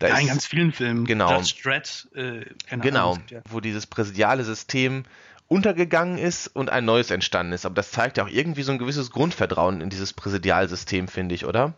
[0.00, 1.04] Da Ja, ist- in ganz vielen Filmen.
[1.06, 1.30] Genau.
[1.38, 2.44] Judge Dredd, äh,
[2.76, 3.24] Genau, Ahnung.
[3.30, 5.04] ja- wo dieses präsidiale System
[5.48, 7.66] untergegangen ist und ein neues entstanden ist.
[7.66, 11.44] Aber das zeigt ja auch irgendwie so ein gewisses Grundvertrauen in dieses Präsidialsystem, finde ich,
[11.44, 11.74] oder?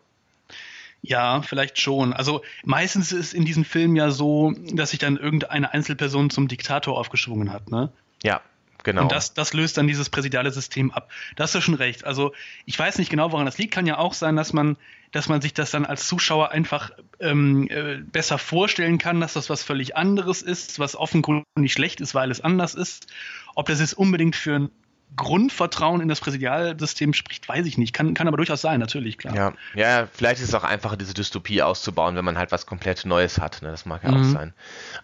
[1.03, 2.13] Ja, vielleicht schon.
[2.13, 6.99] Also meistens ist in diesen Filmen ja so, dass sich dann irgendeine Einzelperson zum Diktator
[6.99, 7.91] aufgeschwungen hat, ne?
[8.23, 8.41] Ja,
[8.83, 9.03] genau.
[9.03, 11.09] Und das, das löst dann dieses präsidiale System ab.
[11.37, 12.05] Da hast du schon recht.
[12.05, 12.33] Also
[12.65, 13.73] ich weiß nicht genau, woran das liegt.
[13.73, 14.77] Kann ja auch sein, dass man,
[15.13, 16.91] dass man sich das dann als Zuschauer einfach
[17.21, 22.15] ähm, äh, besser vorstellen kann, dass das was völlig anderes ist, was offenkundig schlecht ist,
[22.15, 23.07] weil es anders ist.
[23.55, 24.71] Ob das jetzt unbedingt für ein
[25.15, 27.95] Grundvertrauen in das Präsidialsystem spricht, weiß ich nicht.
[27.95, 29.35] Kann, kann aber durchaus sein, natürlich, klar.
[29.35, 33.07] ja, ja, vielleicht ist es auch einfacher, diese Dystopie auszubauen, wenn man halt was komplett
[33.07, 33.63] Neues hat.
[33.63, 33.71] Ne?
[33.71, 34.33] Das mag ja auch Mhm.
[34.33, 34.53] sein.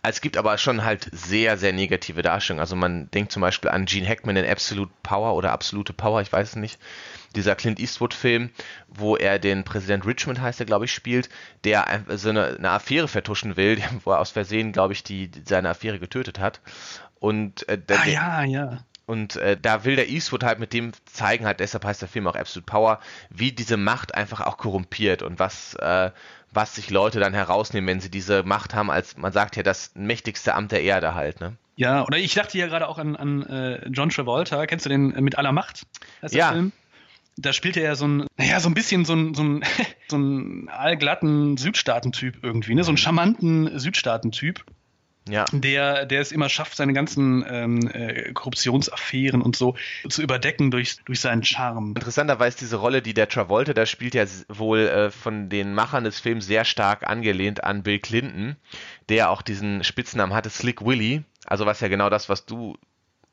[0.03, 2.61] Es gibt aber schon halt sehr, sehr negative Darstellungen.
[2.61, 6.33] Also man denkt zum Beispiel an Gene Hackman in Absolute Power oder Absolute Power, ich
[6.33, 6.79] weiß es nicht.
[7.35, 8.51] Dieser Clint Eastwood-Film,
[8.89, 11.31] wo er den Präsident Richmond heißt er, glaube ich, spielt,
[11.65, 15.71] der so eine, eine Affäre vertuschen will, wo er aus Versehen, glaube ich, die, seine
[15.71, 16.61] Affäre getötet hat.
[17.19, 18.79] Und, äh, Ah ja, ja.
[19.13, 22.27] Und äh, da will der Eastwood halt mit dem zeigen, halt, deshalb heißt der Film
[22.27, 22.99] auch Absolute Power,
[23.29, 26.11] wie diese Macht einfach auch korrumpiert und was, äh,
[26.51, 29.91] was sich Leute dann herausnehmen, wenn sie diese Macht haben, als man sagt ja, das
[29.95, 31.59] mächtigste Amt der Erde halt, ne?
[31.77, 34.65] Ja, oder ich dachte ja gerade auch an, an äh, John Travolta.
[34.65, 35.83] Kennst du den äh, mit aller Macht?
[36.31, 36.53] ja.
[36.53, 36.73] Film?
[37.37, 39.63] Da spielte er so ein, naja, so ein bisschen so ein, so ein,
[40.09, 42.83] so ein allglatten Südstaatentyp irgendwie, ne?
[42.83, 44.65] So einen charmanten Südstaatentyp.
[45.29, 45.45] Ja.
[45.53, 49.77] Der, der es immer schafft, seine ganzen ähm, äh, Korruptionsaffären und so
[50.09, 51.95] zu überdecken durch, durch seinen Charme.
[51.97, 56.19] Interessanterweise diese Rolle, die der Travolta da spielt, ja wohl äh, von den Machern des
[56.19, 58.57] Films sehr stark angelehnt an Bill Clinton,
[59.09, 61.23] der auch diesen Spitznamen hatte, Slick Willy.
[61.47, 62.77] Also was ja genau das, was du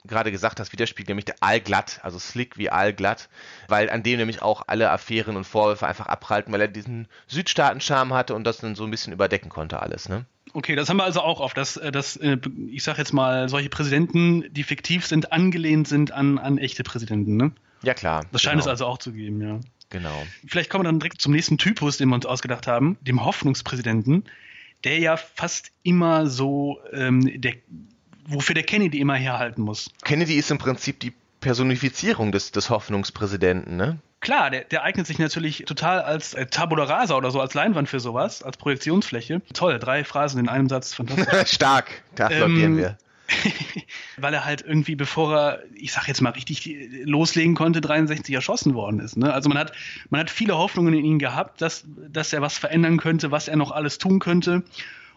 [0.06, 3.30] gerade gesagt hast, widerspiegelt, nämlich der allglatt, also slick wie allglatt,
[3.67, 8.13] weil an dem nämlich auch alle Affären und Vorwürfe einfach abprallten, weil er diesen Südstaaten-Charme
[8.13, 10.25] hatte und das dann so ein bisschen überdecken konnte alles, ne?
[10.54, 12.38] Okay, das haben wir also auch oft, dass, äh, dass äh,
[12.70, 17.38] ich sag jetzt mal, solche Präsidenten, die fiktiv sind, angelehnt sind an, an echte Präsidenten,
[17.38, 17.52] ne?
[17.84, 18.26] Ja, klar.
[18.32, 18.64] Das scheint genau.
[18.64, 19.60] es also auch zu geben, ja.
[19.90, 20.24] Genau.
[20.48, 24.26] Vielleicht kommen wir dann direkt zum nächsten Typus, den wir uns ausgedacht haben, dem Hoffnungspräsidenten,
[24.84, 27.54] der ja fast immer so ähm, der
[28.30, 29.90] wofür der Kennedy immer herhalten muss.
[30.04, 34.00] Kennedy ist im Prinzip die Personifizierung des, des Hoffnungspräsidenten, ne?
[34.21, 37.88] Klar, der, der eignet sich natürlich total als äh, Tabula Rasa oder so, als Leinwand
[37.88, 39.41] für sowas, als Projektionsfläche.
[39.53, 41.51] Toll, drei Phrasen in einem Satz, fantastisch.
[41.55, 42.97] Stark, da applaudieren ähm, wir.
[44.17, 46.69] weil er halt irgendwie, bevor er, ich sag jetzt mal richtig
[47.03, 49.17] loslegen konnte, 63 erschossen worden ist.
[49.17, 49.32] Ne?
[49.32, 49.71] Also man hat,
[50.10, 53.55] man hat viele Hoffnungen in ihn gehabt, dass, dass er was verändern könnte, was er
[53.55, 54.63] noch alles tun könnte.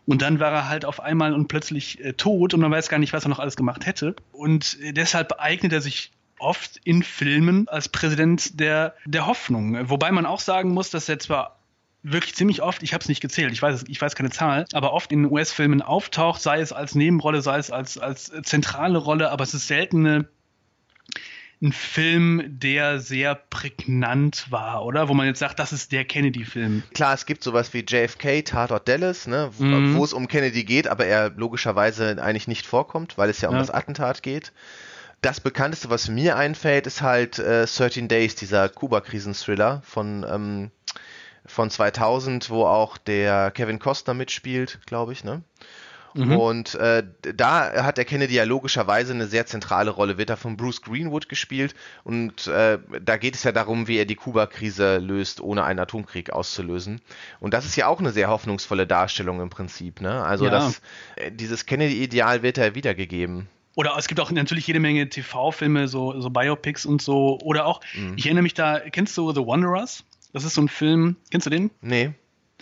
[0.04, 2.98] Und dann war er halt auf einmal und plötzlich äh, tot und man weiß gar
[2.98, 4.16] nicht, was er noch alles gemacht hätte.
[4.32, 6.12] Und äh, deshalb eignet er sich
[6.42, 9.88] oft in Filmen als Präsident der, der Hoffnung.
[9.88, 11.58] Wobei man auch sagen muss, dass er zwar
[12.02, 14.92] wirklich ziemlich oft, ich habe es nicht gezählt, ich weiß, ich weiß keine Zahl, aber
[14.92, 19.44] oft in US-Filmen auftaucht, sei es als Nebenrolle, sei es als, als zentrale Rolle, aber
[19.44, 20.28] es ist selten eine
[21.62, 25.08] ein Film, der sehr prägnant war, oder?
[25.08, 26.82] Wo man jetzt sagt, das ist der Kennedy-Film.
[26.92, 29.48] Klar, es gibt sowas wie JFK, Tatort Dallas, ne?
[29.56, 29.94] wo, mhm.
[29.94, 33.54] wo es um Kennedy geht, aber er logischerweise eigentlich nicht vorkommt, weil es ja um
[33.54, 33.60] ja.
[33.60, 34.52] das Attentat geht.
[35.22, 40.70] Das bekannteste, was mir einfällt, ist halt äh, 13 Days, dieser Kuba-Krisen-Thriller von, ähm,
[41.46, 45.42] von 2000, wo auch der Kevin Costner mitspielt, glaube ich, ne?
[46.14, 46.36] Mhm.
[46.36, 47.04] Und äh,
[47.34, 51.28] da hat der Kennedy ja logischerweise eine sehr zentrale Rolle, wird er von Bruce Greenwood
[51.28, 51.74] gespielt.
[52.04, 56.30] Und äh, da geht es ja darum, wie er die Kuba-Krise löst, ohne einen Atomkrieg
[56.30, 57.00] auszulösen.
[57.40, 60.00] Und das ist ja auch eine sehr hoffnungsvolle Darstellung im Prinzip.
[60.00, 60.22] Ne?
[60.22, 60.50] Also ja.
[60.50, 60.82] das,
[61.16, 63.48] äh, dieses Kennedy-Ideal wird ja wiedergegeben.
[63.74, 67.38] Oder es gibt auch natürlich jede Menge TV-Filme, so, so Biopics und so.
[67.42, 68.14] Oder auch, mhm.
[68.16, 70.04] ich erinnere mich da, kennst du The Wanderers?
[70.32, 71.70] Das ist so ein Film, kennst du den?
[71.80, 72.12] Nee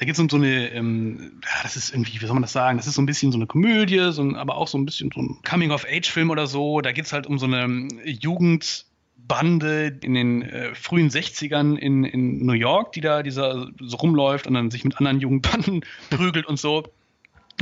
[0.01, 2.53] da geht es um so eine, ähm, ja, das ist irgendwie, wie soll man das
[2.53, 2.79] sagen?
[2.79, 5.11] Das ist so ein bisschen so eine Komödie, so ein, aber auch so ein bisschen
[5.15, 6.81] so ein Coming-of-Age-Film oder so.
[6.81, 12.05] Da geht es halt um so eine ähm, Jugendbande in den äh, frühen 60ern in,
[12.05, 16.47] in New York, die da dieser so rumläuft und dann sich mit anderen Jugendbanden prügelt
[16.47, 16.85] und so.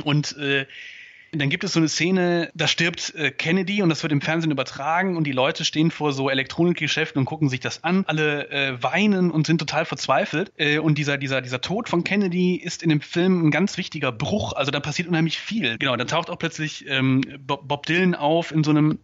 [0.05, 0.67] Und äh,
[1.33, 4.51] dann gibt es so eine Szene, da stirbt äh, Kennedy und das wird im Fernsehen
[4.51, 8.05] übertragen und die Leute stehen vor so Elektronikgeschäften und gucken sich das an.
[8.07, 10.53] Alle äh, weinen und sind total verzweifelt.
[10.57, 14.11] Äh, und dieser, dieser, dieser Tod von Kennedy ist in dem Film ein ganz wichtiger
[14.11, 14.55] Bruch.
[14.55, 15.77] Also da passiert unheimlich viel.
[15.79, 18.99] Genau, dann taucht auch plötzlich ähm, Bob Dylan auf in so einem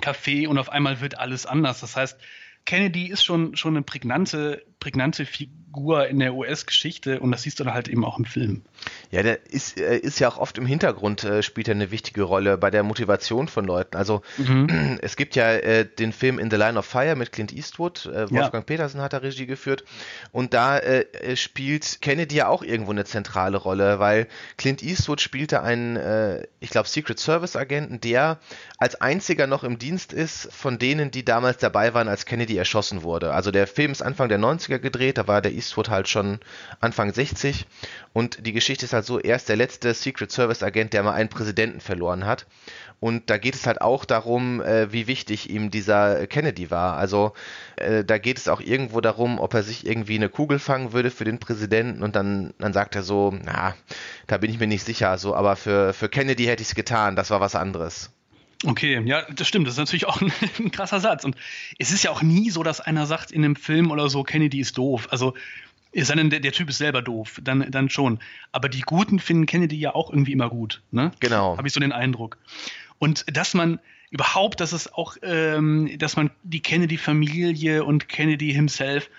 [0.00, 1.80] Café und auf einmal wird alles anders.
[1.80, 2.18] Das heißt,
[2.64, 7.64] Kennedy ist schon, schon eine prägnante, prägnante Figur in der US-Geschichte und das siehst du
[7.64, 8.62] dann halt eben auch im Film.
[9.10, 12.22] Ja, der ist, äh, ist ja auch oft im Hintergrund, äh, spielt er eine wichtige
[12.22, 13.96] Rolle bei der Motivation von Leuten.
[13.96, 14.98] Also mhm.
[15.02, 18.30] es gibt ja äh, den Film In the Line of Fire mit Clint Eastwood, äh,
[18.30, 18.60] Wolfgang ja.
[18.62, 19.84] Petersen hat da Regie geführt
[20.30, 25.62] und da äh, spielt Kennedy ja auch irgendwo eine zentrale Rolle, weil Clint Eastwood spielte
[25.62, 28.38] einen, äh, ich glaube, Secret Service Agenten, der
[28.78, 33.02] als einziger noch im Dienst ist von denen, die damals dabei waren, als Kennedy erschossen
[33.02, 33.32] wurde.
[33.32, 36.40] Also der Film ist Anfang der 90er gedreht, da war der Eastwood halt schon
[36.80, 37.66] Anfang 60
[38.12, 41.12] und die Geschichte ist halt so, er ist der letzte Secret Service Agent, der mal
[41.12, 42.46] einen Präsidenten verloren hat.
[43.00, 46.96] Und da geht es halt auch darum, äh, wie wichtig ihm dieser Kennedy war.
[46.96, 47.32] Also
[47.74, 51.10] äh, da geht es auch irgendwo darum, ob er sich irgendwie eine Kugel fangen würde
[51.10, 53.74] für den Präsidenten und dann, dann sagt er so, na,
[54.28, 57.16] da bin ich mir nicht sicher, so, aber für, für Kennedy hätte ich es getan,
[57.16, 58.10] das war was anderes.
[58.64, 59.66] Okay, ja, das stimmt.
[59.66, 61.24] Das ist natürlich auch ein, ein, krasser Satz.
[61.24, 61.36] Und
[61.78, 64.60] es ist ja auch nie so, dass einer sagt in einem Film oder so, Kennedy
[64.60, 65.08] ist doof.
[65.10, 65.34] Also,
[65.92, 68.18] es sei denn, der, der Typ ist selber doof, dann, dann schon.
[68.50, 70.80] Aber die Guten finden Kennedy ja auch irgendwie immer gut.
[70.90, 71.10] Ne?
[71.20, 71.56] Genau.
[71.58, 72.38] Habe ich so den Eindruck.
[72.98, 73.78] Und dass man
[74.10, 79.10] überhaupt, dass es auch, ähm, dass man die Kennedy-Familie und Kennedy himself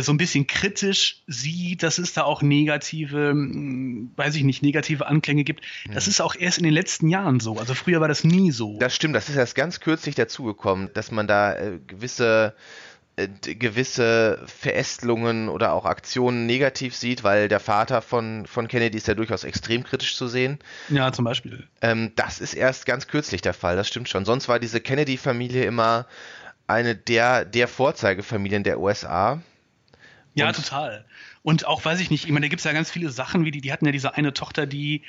[0.00, 5.06] so ein bisschen kritisch sieht, dass es da auch negative, hm, weiß ich nicht, negative
[5.06, 5.62] Anklänge gibt.
[5.92, 7.58] Das ist auch erst in den letzten Jahren so.
[7.58, 8.78] Also früher war das nie so.
[8.78, 12.54] Das stimmt, das ist erst ganz kürzlich dazugekommen, dass man da äh, gewisse
[13.16, 19.08] äh, gewisse Verästelungen oder auch Aktionen negativ sieht, weil der Vater von, von Kennedy ist
[19.08, 20.60] ja durchaus extrem kritisch zu sehen.
[20.88, 21.66] Ja, zum Beispiel.
[21.82, 24.24] Ähm, das ist erst ganz kürzlich der Fall, das stimmt schon.
[24.24, 26.06] Sonst war diese Kennedy-Familie immer
[26.66, 29.42] eine der, der Vorzeigefamilien der USA.
[30.34, 31.04] Ja, Und total.
[31.42, 33.50] Und auch, weiß ich nicht, ich meine, da gibt es ja ganz viele Sachen, wie
[33.50, 35.02] die, die hatten ja diese eine Tochter, die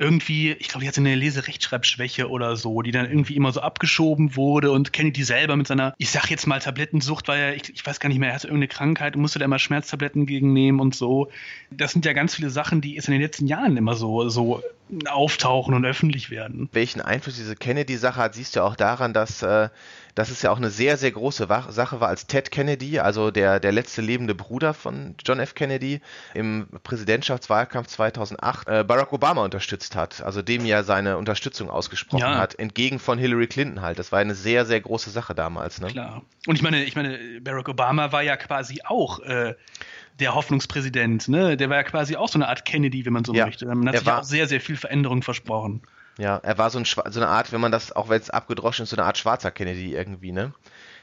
[0.00, 4.34] irgendwie, ich glaube, die hatte eine Leserechtschreibschwäche oder so, die dann irgendwie immer so abgeschoben
[4.34, 7.84] wurde und Kennedy selber mit seiner, ich sag jetzt mal Tablettensucht, weil er, ich, ich
[7.84, 10.80] weiß gar nicht mehr, er hatte irgendeine Krankheit und musste da immer Schmerztabletten gegen nehmen
[10.80, 11.30] und so.
[11.70, 14.62] Das sind ja ganz viele Sachen, die jetzt in den letzten Jahren immer so, so
[15.06, 16.70] auftauchen und öffentlich werden.
[16.72, 19.68] Welchen Einfluss diese Kennedy-Sache hat, siehst du auch daran, dass äh,
[20.20, 23.58] dass es ja auch eine sehr, sehr große Sache war, als Ted Kennedy, also der,
[23.58, 25.54] der letzte lebende Bruder von John F.
[25.54, 26.02] Kennedy,
[26.34, 32.36] im Präsidentschaftswahlkampf 2008 äh, Barack Obama unterstützt hat, also dem ja seine Unterstützung ausgesprochen ja.
[32.36, 33.98] hat, entgegen von Hillary Clinton halt.
[33.98, 35.80] Das war eine sehr, sehr große Sache damals.
[35.80, 35.86] Ne?
[35.86, 36.20] Klar.
[36.46, 39.54] Und ich meine, ich meine, Barack Obama war ja quasi auch äh,
[40.18, 41.56] der Hoffnungspräsident, ne?
[41.56, 43.64] Der war ja quasi auch so eine Art Kennedy, wenn man so ja, möchte.
[43.64, 45.80] Man hat sich war, auch sehr, sehr viel Veränderung versprochen.
[46.20, 48.82] Ja, er war so, ein, so eine Art, wenn man das, auch wenn es abgedroschen
[48.82, 50.52] ist, so eine Art schwarzer Kennedy irgendwie, ne?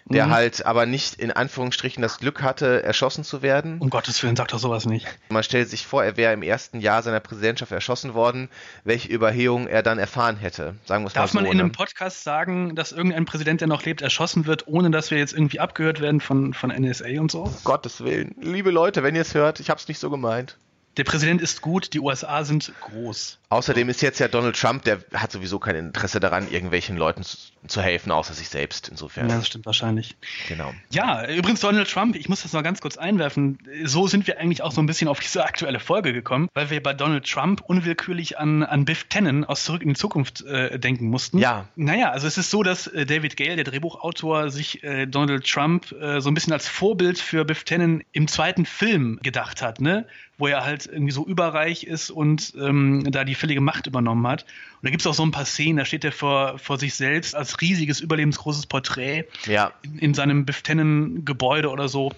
[0.09, 0.31] Der mhm.
[0.31, 3.79] halt aber nicht in Anführungsstrichen das Glück hatte, erschossen zu werden.
[3.79, 5.05] Um Gottes Willen, sagt doch sowas nicht.
[5.27, 8.47] Man stellt sich vor, er wäre im ersten Jahr seiner Präsidentschaft erschossen worden,
[8.85, 10.75] welche Überhehung er dann erfahren hätte.
[10.85, 11.63] Sagen wir Darf mal so, man in ne?
[11.63, 15.33] einem Podcast sagen, dass irgendein Präsident, der noch lebt, erschossen wird, ohne dass wir jetzt
[15.33, 17.43] irgendwie abgehört werden von, von NSA und so?
[17.43, 18.33] Um Gottes Willen.
[18.39, 20.57] Liebe Leute, wenn ihr es hört, ich hab's nicht so gemeint
[20.97, 23.39] der Präsident ist gut, die USA sind groß.
[23.49, 27.37] Außerdem ist jetzt ja Donald Trump, der hat sowieso kein Interesse daran, irgendwelchen Leuten zu,
[27.67, 28.89] zu helfen, außer sich selbst.
[28.89, 29.29] Insofern.
[29.29, 30.17] Ja, das stimmt wahrscheinlich.
[30.49, 30.73] Genau.
[30.89, 33.59] Ja, übrigens Donald Trump, ich muss das mal ganz kurz einwerfen.
[33.85, 36.83] So sind wir eigentlich auch so ein bisschen auf diese aktuelle Folge gekommen, weil wir
[36.83, 41.07] bei Donald Trump unwillkürlich an, an Biff Tannen aus Zurück in die Zukunft äh, denken
[41.07, 41.37] mussten.
[41.37, 41.69] Ja.
[41.75, 45.91] Naja, also es ist so, dass äh, David Gale, der Drehbuchautor, sich äh, Donald Trump
[45.93, 50.05] äh, so ein bisschen als Vorbild für Biff Tannen im zweiten Film gedacht hat, ne?
[50.37, 54.43] Wo er halt irgendwie so überreich ist und ähm, da die völlige Macht übernommen hat.
[54.43, 56.93] Und da gibt es auch so ein paar Szenen, da steht er vor, vor sich
[56.93, 59.71] selbst als riesiges, überlebensgroßes Porträt ja.
[59.81, 62.11] in, in seinem Biftennen-Gebäude oder so.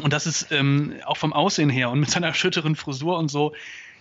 [0.00, 3.54] Und das ist ähm, auch vom Aussehen her und mit seiner schütteren Frisur und so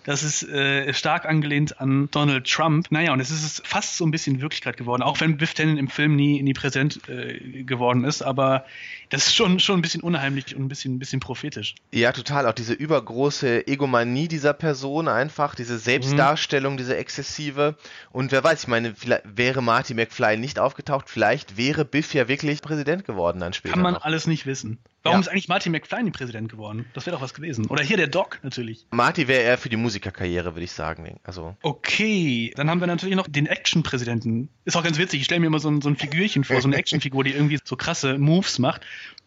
[0.08, 2.90] das ist äh, stark angelehnt an Donald Trump.
[2.92, 5.90] Naja, und es ist fast so ein bisschen Wirklichkeit geworden, auch wenn Biff Tannen im
[5.90, 8.22] Film nie, nie präsent äh, geworden ist.
[8.22, 8.64] Aber
[9.10, 11.76] das ist schon, schon ein bisschen unheimlich und ein bisschen, ein bisschen prophetisch.
[11.92, 12.48] Ja, total.
[12.48, 16.78] Auch diese übergroße Egomanie dieser Person einfach, diese Selbstdarstellung, mhm.
[16.78, 17.76] diese exzessive.
[18.12, 18.94] Und wer weiß, ich meine,
[19.24, 23.74] wäre Marty McFly nicht aufgetaucht, vielleicht wäre Biff ja wirklich Präsident geworden dann später.
[23.74, 24.04] Kann man noch.
[24.04, 24.80] alles nicht wissen.
[25.04, 25.22] Warum ja.
[25.22, 26.86] ist eigentlich Marty McFly nie Präsident geworden?
[26.94, 27.68] Das wäre doch was gewesen.
[27.68, 28.86] Oder hier der Doc natürlich.
[28.92, 31.18] Marty wäre eher für die Musikerkarriere, würde ich sagen.
[31.24, 31.56] Also.
[31.62, 34.50] Okay, dann haben wir natürlich noch den Action-Präsidenten.
[34.66, 35.22] Ist auch ganz witzig.
[35.22, 37.58] Ich stelle mir immer so ein, so ein Figürchen vor, so eine Actionfigur, die irgendwie
[37.64, 38.82] so krasse Moves macht.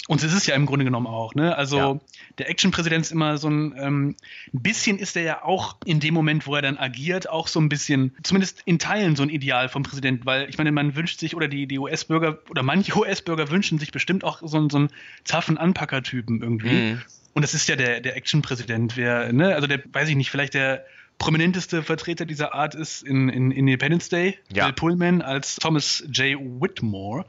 [0.09, 1.55] Und es ist ja im Grunde genommen auch, ne?
[1.57, 2.01] Also ja.
[2.39, 4.17] der Action-Präsident ist immer so ein, ähm,
[4.53, 7.61] ein bisschen ist er ja auch in dem Moment, wo er dann agiert, auch so
[7.61, 11.21] ein bisschen, zumindest in Teilen so ein Ideal vom Präsidenten, weil ich meine, man wünscht
[11.21, 14.89] sich, oder die, die US-Bürger, oder manche US-Bürger wünschen sich bestimmt auch so, so einen
[15.23, 16.73] zaffen Anpackertypen irgendwie.
[16.73, 17.03] Mhm.
[17.35, 19.55] Und das ist ja der, der Action-Präsident, wer, ne?
[19.55, 20.85] Also der, weiß ich nicht, vielleicht der
[21.19, 24.65] prominenteste Vertreter dieser Art ist in, in Independence Day, ja.
[24.65, 26.41] Bill Pullman als Thomas J.
[26.41, 27.27] Whitmore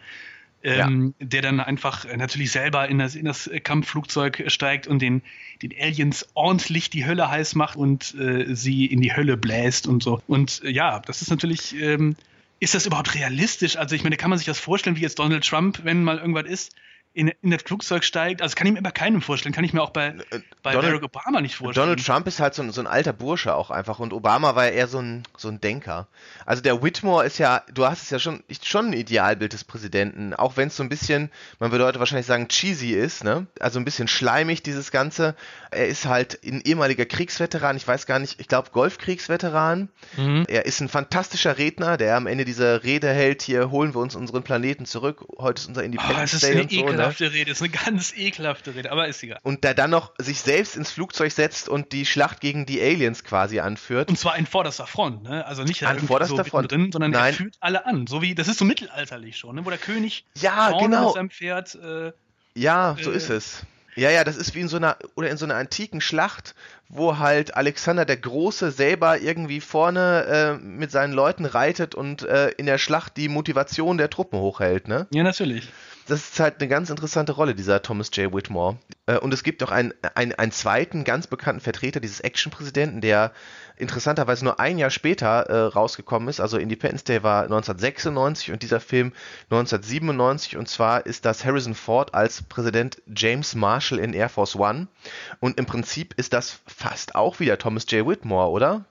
[0.63, 1.25] ähm, ja.
[1.25, 5.21] der dann einfach äh, natürlich selber in das, in das Kampfflugzeug steigt und den,
[5.61, 10.03] den Aliens ordentlich die Hölle heiß macht und äh, sie in die Hölle bläst und
[10.03, 10.21] so.
[10.27, 11.75] Und äh, ja, das ist natürlich.
[11.79, 12.15] Ähm,
[12.59, 13.75] ist das überhaupt realistisch?
[13.75, 16.45] Also ich meine, kann man sich das vorstellen, wie jetzt Donald Trump, wenn mal irgendwas
[16.45, 16.75] ist,
[17.13, 18.41] in, in das Flugzeug steigt.
[18.41, 19.53] Also kann ich mir bei keinem vorstellen.
[19.53, 21.87] Kann ich mir auch bei, äh, bei Donald, Barack Obama nicht vorstellen.
[21.87, 24.65] Donald Trump ist halt so ein, so ein alter Bursche auch einfach und Obama war
[24.65, 26.07] ja eher so ein, so ein Denker.
[26.45, 30.33] Also der Whitmore ist ja, du hast es ja schon, schon ein Idealbild des Präsidenten,
[30.33, 33.45] auch wenn es so ein bisschen, man würde heute wahrscheinlich sagen, cheesy ist, ne?
[33.59, 35.35] Also ein bisschen schleimig, dieses Ganze.
[35.69, 39.89] Er ist halt ein ehemaliger Kriegsveteran, ich weiß gar nicht, ich glaube Golfkriegsveteran.
[40.15, 40.45] Mhm.
[40.47, 44.15] Er ist ein fantastischer Redner, der am Ende dieser Rede hält, hier holen wir uns
[44.15, 46.85] unseren Planeten zurück, heute ist unser Independence oh, Day und so.
[46.85, 47.00] Ne?
[47.01, 49.39] Ekelhafte Rede, ist eine ganz ekelhafte Rede, aber ist egal.
[49.43, 53.23] Und der dann noch sich selbst ins Flugzeug setzt und die Schlacht gegen die Aliens
[53.23, 54.09] quasi anführt.
[54.09, 55.45] Und zwar in vorderster Front, ne?
[55.45, 57.33] Also nicht an vorderster so Front drin, sondern Nein.
[57.33, 58.07] er führt alle an.
[58.07, 59.65] So wie, das ist so mittelalterlich schon, ne?
[59.65, 61.05] Wo der König ja, genau.
[61.05, 61.75] mit seinem Pferd.
[61.75, 62.11] Äh,
[62.53, 63.65] ja, so äh, ist es.
[63.95, 66.55] Ja, ja, das ist wie in so einer oder in so einer antiken Schlacht,
[66.87, 72.49] wo halt Alexander der Große selber irgendwie vorne äh, mit seinen Leuten reitet und äh,
[72.51, 75.07] in der Schlacht die Motivation der Truppen hochhält, ne?
[75.11, 75.69] Ja, natürlich.
[76.07, 78.33] das ist halt eine ganz interessante Rolle, dieser Thomas J.
[78.33, 78.77] Whitmore.
[79.05, 83.31] Äh, und es gibt auch einen, einen, einen zweiten ganz bekannten Vertreter dieses Action-Präsidenten, der
[83.77, 86.39] interessanterweise nur ein Jahr später äh, rausgekommen ist.
[86.39, 89.13] Also Independence Day war 1996 und dieser Film
[89.49, 90.57] 1997.
[90.57, 94.87] Und zwar ist das Harrison Ford als Präsident James Marshall in Air Force One.
[95.39, 98.07] Und im Prinzip ist das fast auch wieder Thomas J.
[98.07, 98.85] Whitmore, oder?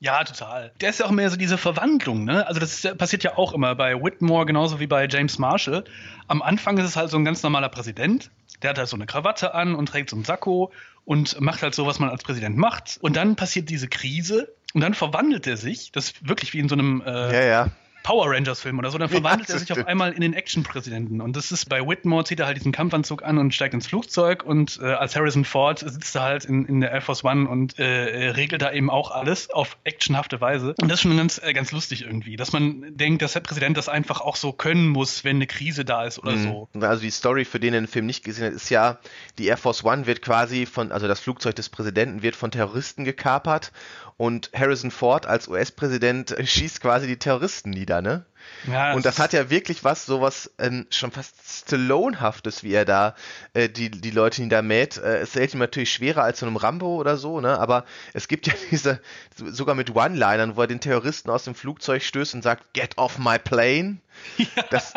[0.00, 0.70] Ja, total.
[0.82, 2.46] Der ist ja auch mehr so diese Verwandlung, ne?
[2.46, 5.84] Also das ist, passiert ja auch immer bei Whitmore genauso wie bei James Marshall.
[6.28, 8.30] Am Anfang ist es halt so ein ganz normaler Präsident.
[8.62, 10.72] Der hat halt so eine Krawatte an und trägt so einen Sakko
[11.04, 12.98] und macht halt so, was man als Präsident macht.
[13.00, 15.92] Und dann passiert diese Krise und dann verwandelt er sich.
[15.92, 17.70] Das ist wirklich wie in so einem äh, Ja, ja.
[18.04, 20.34] Power Rangers Film oder so, dann verwandelt Ja, er sich das auf einmal in den
[20.34, 21.20] Action-Präsidenten.
[21.20, 24.44] Und das ist bei Whitmore, zieht er halt diesen Kampfanzug an und steigt ins Flugzeug
[24.44, 27.78] und äh, als Harrison Ford sitzt er halt in, in der Air Force One und
[27.78, 30.74] äh, äh, regelt da eben auch alles auf actionhafte Weise.
[30.80, 33.76] Und das ist schon ganz, äh, ganz lustig irgendwie, dass man denkt, dass der Präsident
[33.78, 36.68] das einfach auch so können muss, wenn eine Krise da ist oder so.
[36.74, 36.82] Mhm.
[36.82, 38.98] Also die Story, für den den Film nicht gesehen hat, ist ja,
[39.38, 43.04] die Air Force One wird quasi von, also das Flugzeug des Präsidenten wird von Terroristen
[43.04, 43.72] gekapert
[44.16, 48.24] und Harrison Ford als US-Präsident schießt quasi die Terroristen nieder, ne?
[48.70, 53.14] Ja, Und das hat ja wirklich was, sowas ähm, schon fast Stallone-haftes, wie er da
[53.54, 54.98] äh, die, die Leute niedermäht.
[54.98, 57.58] Äh, es fällt ihm natürlich schwerer als so einem Rambo oder so, ne?
[57.58, 59.00] Aber es gibt ja diese,
[59.36, 63.18] sogar mit One-Linern, wo er den Terroristen aus dem Flugzeug stößt und sagt, get off
[63.18, 63.98] my plane.
[64.70, 64.92] Das,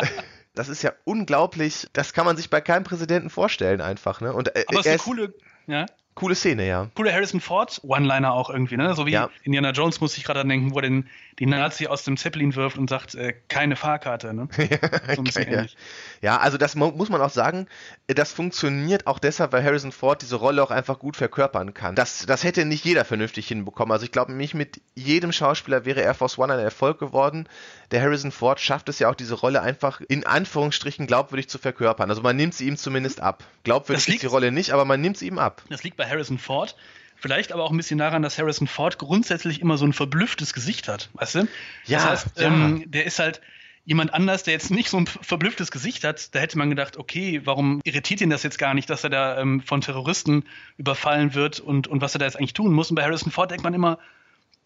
[0.54, 1.88] das ist ja unglaublich.
[1.94, 4.34] Das kann man sich bei keinem Präsidenten vorstellen, einfach, ne?
[4.34, 5.34] Und äh, aber es ist eine coole,
[5.66, 5.86] ja,
[6.18, 6.88] coole Szene, ja.
[6.96, 8.94] coole Harrison Ford One-Liner auch irgendwie, ne?
[8.96, 9.30] So wie Ja.
[9.44, 11.08] Indiana Jones muss ich gerade dran denken, wo den,
[11.40, 14.48] die Nazi aus dem Zeppelin wirft und sagt, äh, keine Fahrkarte, ne?
[15.16, 15.66] So ein bisschen ja.
[16.22, 17.68] ja, also das mu- muss man auch sagen,
[18.08, 21.96] das funktioniert auch deshalb, weil Harrison Ford diese Rolle auch einfach gut verkörpern kann.
[21.96, 23.92] Das, das hätte nicht jeder vernünftig hinbekommen.
[23.92, 27.48] Also ich glaube, nicht mit jedem Schauspieler wäre Air Force One ein Erfolg geworden.
[27.92, 32.10] Der Harrison Ford schafft es ja auch, diese Rolle einfach in Anführungsstrichen glaubwürdig zu verkörpern.
[32.10, 33.44] Also man nimmt sie ihm zumindest ab.
[33.64, 35.62] Glaubwürdig Das ist liegt- die Rolle nicht, aber man nimmt sie ihm ab.
[35.70, 36.76] Das liegt bei Harrison Ford.
[37.16, 40.88] Vielleicht aber auch ein bisschen daran, dass Harrison Ford grundsätzlich immer so ein verblüfftes Gesicht
[40.88, 41.48] hat, weißt du?
[41.86, 42.48] Ja, das heißt, ja.
[42.48, 43.42] ähm, der ist halt
[43.86, 46.36] jemand anders, der jetzt nicht so ein verblüfftes Gesicht hat.
[46.36, 49.40] Da hätte man gedacht, okay, warum irritiert ihn das jetzt gar nicht, dass er da
[49.40, 50.44] ähm, von Terroristen
[50.78, 52.90] überfallen wird und, und was er da jetzt eigentlich tun muss.
[52.92, 53.98] Und bei Harrison Ford denkt man immer,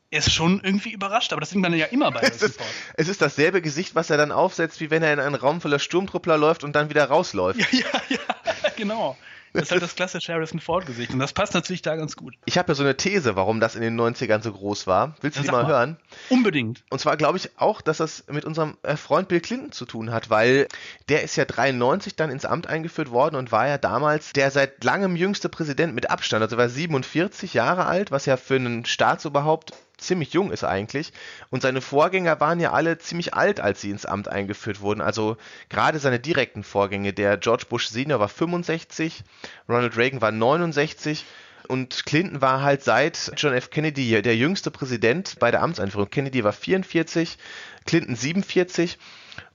[0.10, 2.58] er ist schon irgendwie überrascht, aber das denkt man ja immer bei Es Harrison ist,
[2.58, 2.70] Ford.
[2.96, 5.80] es ist dasselbe Gesicht, was er dann aufsetzt, wie wenn er in einen Raum voller
[5.80, 7.60] Sturmtruppler läuft und dann wieder rausläuft.
[7.72, 8.18] Ja, ja,
[8.64, 9.18] ja, genau.
[9.54, 11.12] Das ist halt das klassische Harrison Ford-Gesicht.
[11.14, 12.36] Und das passt natürlich da ganz gut.
[12.46, 15.16] Ich habe ja so eine These, warum das in den 90ern so groß war.
[15.22, 15.72] Willst du Ja, die mal mal.
[15.72, 15.98] hören?
[16.30, 16.84] Unbedingt.
[16.90, 20.12] Und zwar glaube ich auch, dass das mit unserem äh, Freund Bill Clinton zu tun
[20.12, 20.68] hat, weil
[21.10, 24.84] der ist ja 93 dann ins Amt eingeführt worden und war ja damals der seit
[24.84, 26.42] langem jüngste Präsident mit Abstand.
[26.44, 31.14] Also war 47 Jahre alt, was ja für einen Staatsoberhaupt ziemlich jung ist eigentlich.
[31.50, 35.02] Und seine Vorgänger waren ja alle ziemlich alt, als sie ins Amt eingeführt wurden.
[35.02, 35.38] Also
[35.70, 37.14] gerade seine direkten Vorgänge.
[37.14, 39.24] Der George Bush Senior war 65,
[39.70, 41.26] Ronald Reagan war 69
[41.68, 43.70] und Clinton war halt seit John F.
[43.70, 46.10] Kennedy der jüngste Präsident bei der Amtseinführung.
[46.10, 47.38] Kennedy war 44,
[47.86, 48.98] Clinton 47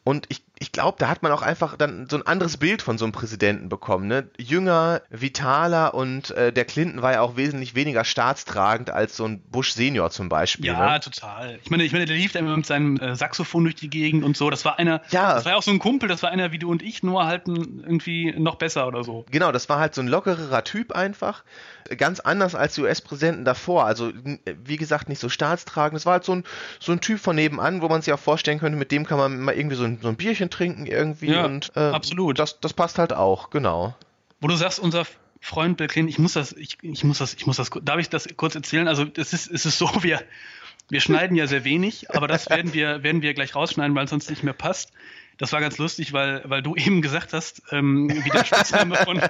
[0.04, 2.96] und ich, ich glaube, da hat man auch einfach dann so ein anderes Bild von
[2.96, 4.08] so einem Präsidenten bekommen.
[4.08, 4.30] Ne?
[4.38, 9.42] Jünger, vitaler und äh, der Clinton war ja auch wesentlich weniger staatstragend als so ein
[9.42, 10.66] Bush Senior zum Beispiel.
[10.66, 11.00] Ja, ne?
[11.00, 11.58] total.
[11.62, 14.24] Ich meine, ich meine, der lief da immer mit seinem äh, Saxophon durch die Gegend
[14.24, 14.48] und so.
[14.48, 15.34] Das war einer, Ja.
[15.34, 17.26] das war ja auch so ein Kumpel, das war einer wie du und ich, nur
[17.26, 19.26] halt ein, irgendwie noch besser oder so.
[19.30, 21.44] Genau, das war halt so ein lockerer Typ einfach.
[21.98, 23.84] Ganz anders als die US-Präsidenten davor.
[23.84, 24.10] Also,
[24.64, 25.98] wie gesagt, nicht so staatstragend.
[25.98, 26.44] Es war halt so ein,
[26.80, 29.38] so ein Typ von nebenan, wo man sich auch vorstellen könnte, mit dem kann man
[29.38, 31.30] mal irgendwie so ein, so ein Bierchen trinken irgendwie.
[31.30, 32.38] Ja, und, äh, absolut.
[32.38, 33.94] Das, das passt halt auch, genau.
[34.40, 35.06] Wo du sagst, unser
[35.40, 38.08] Freund Bill Clinton, ich muss das, ich, ich muss das, ich muss das, darf ich
[38.08, 38.88] das kurz erzählen?
[38.88, 40.22] Also es ist, es ist so, wir,
[40.88, 44.10] wir schneiden ja sehr wenig, aber das werden wir, werden wir gleich rausschneiden, weil es
[44.10, 44.92] sonst nicht mehr passt.
[45.38, 49.20] Das war ganz lustig, weil, weil du eben gesagt hast, ähm, wie der Spitzname von,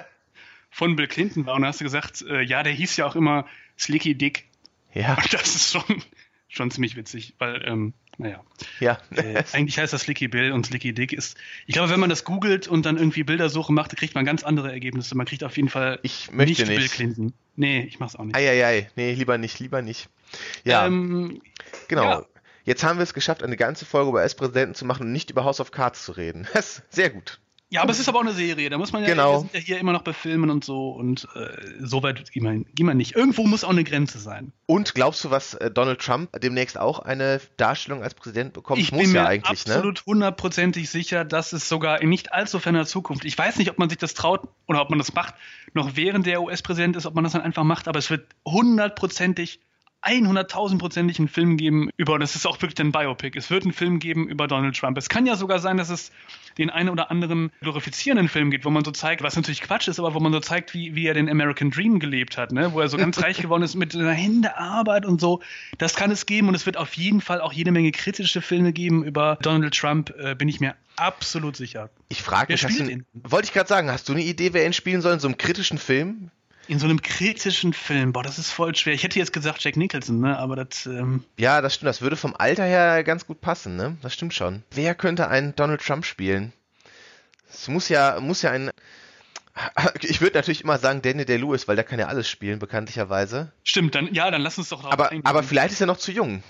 [0.69, 1.55] von Bill Clinton war.
[1.55, 3.45] Und da hast du gesagt, äh, ja, der hieß ja auch immer
[3.77, 4.45] Slicky Dick.
[4.93, 6.03] Ja, Und das ist schon,
[6.47, 8.43] schon ziemlich witzig, weil, ähm, naja.
[8.79, 8.97] ja.
[9.15, 11.37] Äh, eigentlich heißt das Slicky Bill und Slicky Dick ist.
[11.65, 14.71] Ich glaube, wenn man das googelt und dann irgendwie Bildersuche macht, kriegt man ganz andere
[14.71, 15.15] Ergebnisse.
[15.15, 16.93] Man kriegt auf jeden Fall Ich möchte Bill nicht.
[16.93, 17.33] Clinton.
[17.55, 18.35] Nee, ich mach's auch nicht.
[18.35, 20.09] Eieiei, nee, lieber nicht, lieber nicht.
[20.63, 21.41] Ja, Ähm,
[21.87, 22.03] genau.
[22.03, 22.25] ja.
[22.65, 25.45] Jetzt haben wir es geschafft, eine ganze Folge über US-Präsidenten zu machen und nicht über
[25.45, 26.47] House of Cards zu reden.
[26.53, 27.39] Das ist sehr gut.
[27.69, 28.69] Ja, aber es ist aber auch eine Serie.
[28.69, 29.33] Da muss man ja, Genau.
[29.33, 31.49] wir sind ja hier immer noch bei Filmen und so und äh,
[31.79, 33.15] so weit gehen wir, gehen wir nicht.
[33.15, 34.53] Irgendwo muss auch eine Grenze sein.
[34.65, 38.79] Und glaubst du, was äh, Donald Trump demnächst auch eine Darstellung als Präsident bekommt?
[38.79, 39.75] ich Muss bin ja mir eigentlich, ne?
[39.75, 43.79] absolut hundertprozentig sicher, dass es sogar in nicht allzu ferner Zukunft, ich weiß nicht, ob
[43.79, 45.33] man sich das traut oder ob man das macht,
[45.73, 49.59] noch während der US-Präsident ist, ob man das dann einfach macht, aber es wird hundertprozentig
[50.03, 53.73] 100.000-prozentig einen Film geben über, und das ist auch wirklich ein Biopic, es wird einen
[53.73, 54.97] Film geben über Donald Trump.
[54.97, 56.11] Es kann ja sogar sein, dass es
[56.57, 59.99] den einen oder anderen glorifizierenden Film gibt, wo man so zeigt, was natürlich Quatsch ist,
[59.99, 62.73] aber wo man so zeigt, wie, wie er den American Dream gelebt hat, ne?
[62.73, 65.41] wo er so ganz reich geworden ist mit seiner Händearbeit und so.
[65.77, 68.73] Das kann es geben und es wird auf jeden Fall auch jede Menge kritische Filme
[68.73, 71.89] geben über Donald Trump, äh, bin ich mir absolut sicher.
[72.09, 75.01] Ich frage mich, du, wollte ich gerade sagen, hast du eine Idee, wer ihn spielen
[75.01, 76.31] soll in so einem kritischen Film?
[76.67, 78.93] In so einem kritischen Film, boah, das ist voll schwer.
[78.93, 80.37] Ich hätte jetzt gesagt Jack Nicholson, ne?
[80.37, 80.85] Aber das.
[80.85, 81.87] Ähm ja, das stimmt.
[81.87, 83.97] Das würde vom Alter her ganz gut passen, ne?
[84.01, 84.63] Das stimmt schon.
[84.71, 86.51] Wer könnte einen Donald Trump spielen?
[87.49, 88.71] Es muss ja, muss ja ein.
[90.01, 93.51] Ich würde natürlich immer sagen Daniel Day-Lewis, weil der kann ja alles spielen, bekanntlicherweise.
[93.63, 96.43] Stimmt, dann ja, dann lass uns doch aber, aber vielleicht ist er noch zu jung.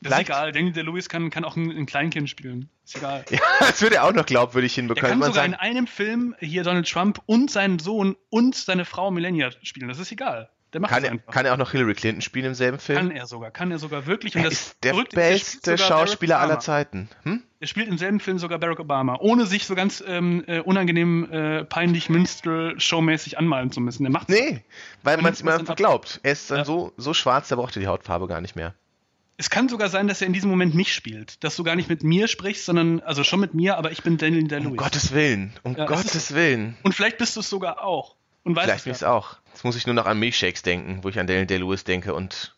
[0.00, 0.52] Das ist egal.
[0.52, 2.70] Danny DeLewis kann, kann auch ein, ein, Kleinkind spielen.
[2.84, 3.24] Ist egal.
[3.30, 5.10] Ja, das würde er auch noch glaubwürdig hinbekommen.
[5.10, 9.10] Er kann sogar in einem Film hier Donald Trump und seinen Sohn und seine Frau
[9.10, 9.88] Melania spielen.
[9.88, 10.50] Das ist egal.
[10.72, 12.98] Der macht kann, er, kann er auch noch Hillary Clinton spielen im selben Film?
[12.98, 14.36] Kann er sogar, kann er sogar wirklich.
[14.36, 17.08] Und er das ist der beste Schauspieler aller Zeiten.
[17.24, 17.42] Hm?
[17.58, 21.30] Er spielt im selben Film sogar Barack Obama, ohne sich so ganz ähm, äh, unangenehm,
[21.30, 24.04] äh, peinlich, Minstrel-Showmäßig anmalen zu müssen.
[24.04, 24.62] Er macht Nee,
[25.02, 26.20] weil man es ihm einfach glaubt.
[26.22, 26.64] Er ist dann ja.
[26.64, 28.74] so, so schwarz, der braucht die Hautfarbe gar nicht mehr.
[29.40, 31.42] Es kann sogar sein, dass er in diesem Moment mich spielt.
[31.42, 34.18] Dass du gar nicht mit mir sprichst, sondern, also schon mit mir, aber ich bin
[34.18, 35.54] Daniel day Um Gottes Willen.
[35.62, 36.76] Um ja, Gottes Willen.
[36.82, 38.16] Und vielleicht bist du es sogar auch.
[38.44, 39.38] Und vielleicht bin ich es auch.
[39.48, 42.54] Jetzt muss ich nur noch an Milchshakes denken, wo ich an Daniel Day-Lewis denke und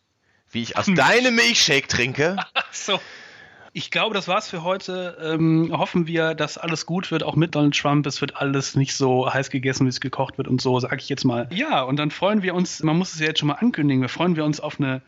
[0.51, 2.35] wie ich aus deinem Milchshake trinke.
[2.53, 2.99] Ach so.
[3.71, 5.17] Ich glaube, das war's für heute.
[5.23, 8.05] Ähm, hoffen wir, dass alles gut wird, auch mit Donald Trump.
[8.07, 11.07] Es wird alles nicht so heiß gegessen, wie es gekocht wird und so, sage ich
[11.07, 11.47] jetzt mal.
[11.49, 14.09] Ja, und dann freuen wir uns, man muss es ja jetzt schon mal ankündigen, wir
[14.09, 15.01] freuen wir uns auf eine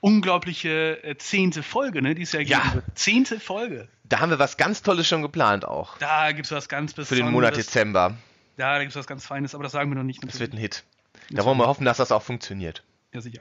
[0.00, 2.14] unglaubliche äh, zehnte Folge, ne?
[2.14, 2.82] Die ist ja, ja.
[2.94, 3.88] Zehnte Folge.
[4.04, 5.98] Da haben wir was ganz Tolles schon geplant auch.
[5.98, 7.08] Da gibt es was ganz Besonderes.
[7.08, 8.16] Für den Monat Dezember.
[8.56, 10.22] Ja, da gibt es was ganz Feines, aber das sagen wir noch nicht.
[10.22, 10.32] Natürlich.
[10.32, 10.84] Das wird ein Hit.
[11.30, 12.82] Da wollen wir hoffen, dass das auch funktioniert.
[13.12, 13.40] Ja, sicher.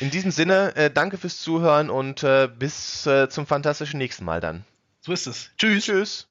[0.00, 4.40] In diesem Sinne, äh, danke fürs Zuhören und äh, bis äh, zum fantastischen nächsten Mal
[4.40, 4.64] dann.
[5.00, 5.50] So ist es.
[5.58, 5.84] Tschüss.
[5.84, 6.20] Tschüss.